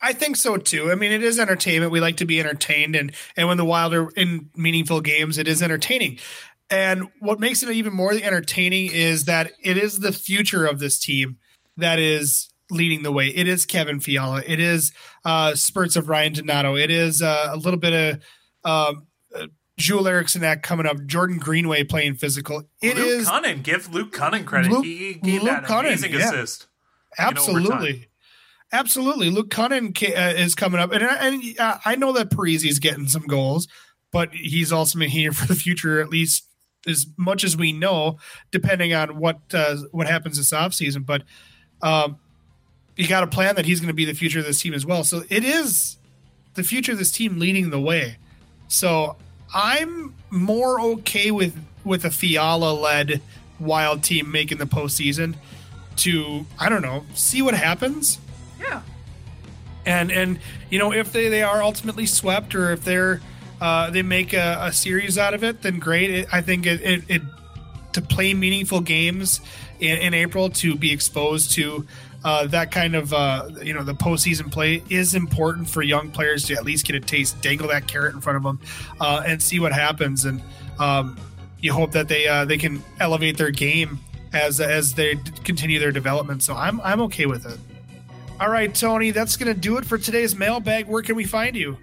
I 0.00 0.12
think 0.12 0.36
so 0.36 0.56
too. 0.56 0.90
I 0.90 0.96
mean, 0.96 1.12
it 1.12 1.22
is 1.22 1.38
entertainment. 1.38 1.92
We 1.92 2.00
like 2.00 2.16
to 2.16 2.24
be 2.24 2.40
entertained, 2.40 2.96
and 2.96 3.12
and 3.36 3.48
when 3.48 3.56
the 3.56 3.64
Wild 3.64 3.94
are 3.94 4.10
in 4.10 4.50
meaningful 4.56 5.00
games, 5.00 5.38
it 5.38 5.46
is 5.46 5.62
entertaining. 5.62 6.18
And 6.70 7.08
what 7.20 7.38
makes 7.38 7.62
it 7.62 7.70
even 7.70 7.92
more 7.92 8.12
entertaining 8.12 8.90
is 8.92 9.26
that 9.26 9.52
it 9.62 9.76
is 9.76 9.98
the 9.98 10.12
future 10.12 10.64
of 10.64 10.78
this 10.78 10.98
team 10.98 11.36
that 11.76 11.98
is 11.98 12.48
leading 12.70 13.02
the 13.02 13.12
way. 13.12 13.28
It 13.28 13.46
is 13.46 13.66
Kevin 13.66 14.00
Fiala. 14.00 14.42
It 14.46 14.58
is 14.58 14.92
uh, 15.24 15.54
spurts 15.54 15.96
of 15.96 16.08
Ryan 16.08 16.32
Donato. 16.32 16.76
It 16.76 16.90
is 16.90 17.20
uh, 17.20 17.50
a 17.50 17.56
little 17.56 17.78
bit 17.78 17.92
of 17.92 18.22
uh, 18.64 18.94
Joel 19.82 20.06
Eriksson 20.06 20.44
Ek 20.44 20.62
coming 20.62 20.86
up. 20.86 21.04
Jordan 21.06 21.38
Greenway 21.38 21.84
playing 21.84 22.14
physical. 22.14 22.62
It 22.80 22.96
Luke 22.96 23.06
is 23.06 23.28
Kunin. 23.28 23.62
Give 23.62 23.92
Luke 23.92 24.12
Kunin 24.12 24.44
credit. 24.44 24.70
Luke, 24.70 24.84
he 24.84 25.14
gave 25.14 25.42
Luke 25.42 25.50
that 25.50 25.64
Kunin, 25.64 25.88
amazing 25.88 26.12
yeah. 26.12 26.28
assist. 26.28 26.68
Absolutely. 27.18 28.08
Absolutely, 28.74 29.28
Luke 29.28 29.50
Kunin 29.50 29.90
uh, 30.16 30.40
is 30.40 30.54
coming 30.54 30.80
up, 30.80 30.92
and 30.92 31.02
and 31.02 31.42
uh, 31.58 31.76
I 31.84 31.96
know 31.96 32.12
that 32.12 32.30
Parise's 32.30 32.78
getting 32.78 33.06
some 33.06 33.26
goals, 33.26 33.68
but 34.12 34.32
he's 34.32 34.72
also 34.72 34.98
been 34.98 35.10
here 35.10 35.32
for 35.32 35.46
the 35.46 35.54
future, 35.54 36.00
at 36.00 36.08
least 36.08 36.46
as 36.86 37.06
much 37.18 37.44
as 37.44 37.56
we 37.56 37.72
know, 37.72 38.18
depending 38.50 38.94
on 38.94 39.18
what 39.18 39.40
uh, 39.52 39.76
what 39.90 40.06
happens 40.06 40.38
this 40.38 40.52
offseason. 40.52 41.04
But 41.04 41.24
um, 41.82 42.18
you 42.96 43.08
got 43.08 43.24
a 43.24 43.26
plan 43.26 43.56
that 43.56 43.66
he's 43.66 43.80
going 43.80 43.88
to 43.88 43.94
be 43.94 44.06
the 44.06 44.14
future 44.14 44.38
of 44.38 44.46
this 44.46 44.60
team 44.60 44.72
as 44.72 44.86
well. 44.86 45.04
So 45.04 45.24
it 45.28 45.44
is 45.44 45.98
the 46.54 46.62
future 46.62 46.92
of 46.92 46.98
this 46.98 47.10
team 47.10 47.38
leading 47.38 47.70
the 47.70 47.80
way. 47.80 48.16
So 48.68 49.16
I'm 49.54 50.14
more 50.30 50.80
okay 50.80 51.30
with 51.30 51.56
with 51.84 52.04
a 52.04 52.10
Fiala 52.10 52.72
led 52.72 53.20
Wild 53.58 54.02
team 54.02 54.30
making 54.30 54.58
the 54.58 54.66
postseason 54.66 55.34
to 55.96 56.46
I 56.58 56.68
don't 56.68 56.82
know 56.82 57.04
see 57.14 57.42
what 57.42 57.54
happens. 57.54 58.18
Yeah. 58.60 58.82
And 59.84 60.10
and 60.10 60.38
you 60.70 60.78
know 60.78 60.92
if 60.92 61.12
they, 61.12 61.28
they 61.28 61.42
are 61.42 61.62
ultimately 61.62 62.06
swept 62.06 62.54
or 62.54 62.72
if 62.72 62.84
they're 62.84 63.20
uh, 63.60 63.90
they 63.90 64.02
make 64.02 64.32
a, 64.32 64.58
a, 64.60 64.72
series 64.72 65.16
out 65.16 65.34
of 65.34 65.44
it, 65.44 65.62
then 65.62 65.78
great. 65.78 66.10
It, 66.10 66.28
I 66.32 66.40
think 66.40 66.66
it, 66.66 66.80
it, 66.80 67.04
it, 67.06 67.22
to 67.92 68.02
play 68.02 68.34
meaningful 68.34 68.80
games 68.80 69.40
in, 69.78 69.98
in 69.98 70.14
April 70.14 70.50
to 70.50 70.74
be 70.74 70.90
exposed 70.90 71.52
to 71.52 71.86
uh, 72.24 72.46
that 72.46 72.70
kind 72.70 72.94
of 72.94 73.12
uh, 73.12 73.48
you 73.62 73.74
know 73.74 73.82
the 73.82 73.94
postseason 73.94 74.50
play 74.50 74.82
is 74.88 75.14
important 75.14 75.68
for 75.68 75.82
young 75.82 76.10
players 76.10 76.44
to 76.44 76.54
at 76.54 76.64
least 76.64 76.86
get 76.86 76.96
a 76.96 77.00
taste, 77.00 77.40
dangle 77.42 77.68
that 77.68 77.86
carrot 77.86 78.14
in 78.14 78.20
front 78.20 78.36
of 78.36 78.42
them, 78.42 78.60
uh, 79.00 79.22
and 79.26 79.42
see 79.42 79.58
what 79.58 79.72
happens. 79.72 80.24
And 80.24 80.40
um, 80.78 81.18
you 81.60 81.72
hope 81.72 81.92
that 81.92 82.08
they 82.08 82.26
uh, 82.28 82.44
they 82.44 82.58
can 82.58 82.82
elevate 83.00 83.36
their 83.36 83.50
game 83.50 83.98
as 84.32 84.60
as 84.60 84.94
they 84.94 85.16
continue 85.44 85.78
their 85.78 85.92
development. 85.92 86.42
So 86.42 86.54
I'm 86.54 86.80
I'm 86.82 87.00
okay 87.02 87.26
with 87.26 87.46
it. 87.46 87.58
All 88.40 88.50
right, 88.50 88.74
Tony, 88.74 89.10
that's 89.10 89.36
to 89.54 89.60
do 89.60 89.76
it 89.76 89.84
for 89.84 89.98
today's 89.98 90.34
mailbag. 90.34 90.88
Where 90.88 91.02
can 91.02 91.16
we 91.16 91.24
find 91.24 91.54
you? 91.54 91.76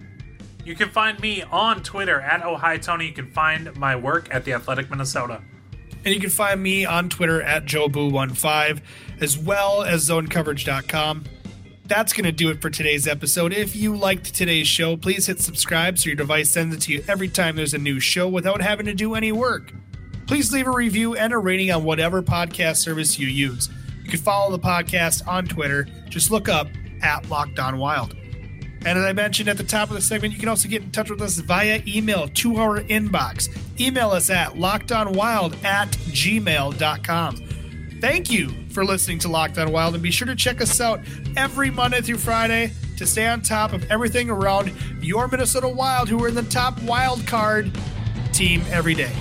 You 0.65 0.75
can 0.75 0.89
find 0.89 1.19
me 1.19 1.41
on 1.43 1.83
Twitter 1.83 2.19
at 2.19 2.43
Oh 2.43 2.57
Hi 2.57 2.77
Tony. 2.77 3.07
You 3.07 3.13
can 3.13 3.31
find 3.31 3.75
my 3.77 3.95
work 3.95 4.27
at 4.33 4.45
The 4.45 4.53
Athletic 4.53 4.89
Minnesota. 4.89 5.41
And 6.05 6.13
you 6.13 6.19
can 6.19 6.29
find 6.29 6.61
me 6.61 6.85
on 6.85 7.09
Twitter 7.09 7.41
at 7.41 7.65
JoeBoo15 7.65 8.81
as 9.21 9.37
well 9.37 9.83
as 9.83 10.07
zonecoverage.com. 10.07 11.25
That's 11.85 12.13
going 12.13 12.25
to 12.25 12.31
do 12.31 12.49
it 12.49 12.61
for 12.61 12.69
today's 12.69 13.07
episode. 13.07 13.51
If 13.51 13.75
you 13.75 13.95
liked 13.95 14.35
today's 14.35 14.67
show, 14.67 14.95
please 14.95 15.25
hit 15.25 15.39
subscribe 15.41 15.97
so 15.97 16.09
your 16.09 16.15
device 16.15 16.51
sends 16.51 16.75
it 16.75 16.81
to 16.81 16.93
you 16.93 17.03
every 17.07 17.27
time 17.27 17.55
there's 17.55 17.73
a 17.73 17.79
new 17.79 17.99
show 17.99 18.27
without 18.27 18.61
having 18.61 18.85
to 18.85 18.93
do 18.93 19.15
any 19.15 19.31
work. 19.31 19.73
Please 20.27 20.53
leave 20.53 20.67
a 20.67 20.71
review 20.71 21.15
and 21.15 21.33
a 21.33 21.37
rating 21.37 21.71
on 21.71 21.83
whatever 21.83 22.21
podcast 22.21 22.77
service 22.77 23.17
you 23.17 23.27
use. 23.27 23.69
You 24.03 24.11
can 24.11 24.19
follow 24.19 24.51
the 24.51 24.59
podcast 24.59 25.27
on 25.27 25.47
Twitter. 25.47 25.87
Just 26.07 26.29
look 26.29 26.47
up 26.47 26.67
at 27.01 27.27
Locked 27.29 27.57
On 27.57 27.79
Wild. 27.79 28.15
And 28.85 28.97
as 28.97 29.03
I 29.03 29.13
mentioned 29.13 29.49
at 29.49 29.57
the 29.57 29.63
top 29.63 29.89
of 29.89 29.95
the 29.95 30.01
segment, 30.01 30.33
you 30.33 30.39
can 30.39 30.49
also 30.49 30.69
get 30.69 30.81
in 30.81 30.91
touch 30.91 31.09
with 31.09 31.21
us 31.21 31.37
via 31.37 31.81
email 31.85 32.27
to 32.27 32.57
our 32.57 32.81
inbox. 32.81 33.49
Email 33.79 34.11
us 34.11 34.29
at 34.29 34.53
lockedonwild 34.53 35.63
at 35.63 35.89
gmail.com. 35.89 37.35
Thank 37.99 38.31
you 38.31 38.49
for 38.69 38.85
listening 38.85 39.19
to 39.19 39.27
Locked 39.27 39.57
On 39.57 39.71
Wild, 39.71 39.93
and 39.93 40.01
be 40.01 40.11
sure 40.11 40.27
to 40.27 40.35
check 40.35 40.61
us 40.61 40.79
out 40.79 41.01
every 41.35 41.69
Monday 41.69 41.99
through 42.01 42.17
Friday 42.17 42.71
to 42.95 43.05
stay 43.05 43.27
on 43.27 43.41
top 43.41 43.73
of 43.73 43.89
everything 43.91 44.29
around 44.29 44.71
your 45.01 45.27
Minnesota 45.27 45.67
Wild, 45.67 46.07
who 46.07 46.23
are 46.23 46.29
in 46.29 46.35
the 46.35 46.43
top 46.43 46.81
wild 46.83 47.25
card 47.27 47.77
team 48.31 48.61
every 48.71 48.93
day. 48.93 49.11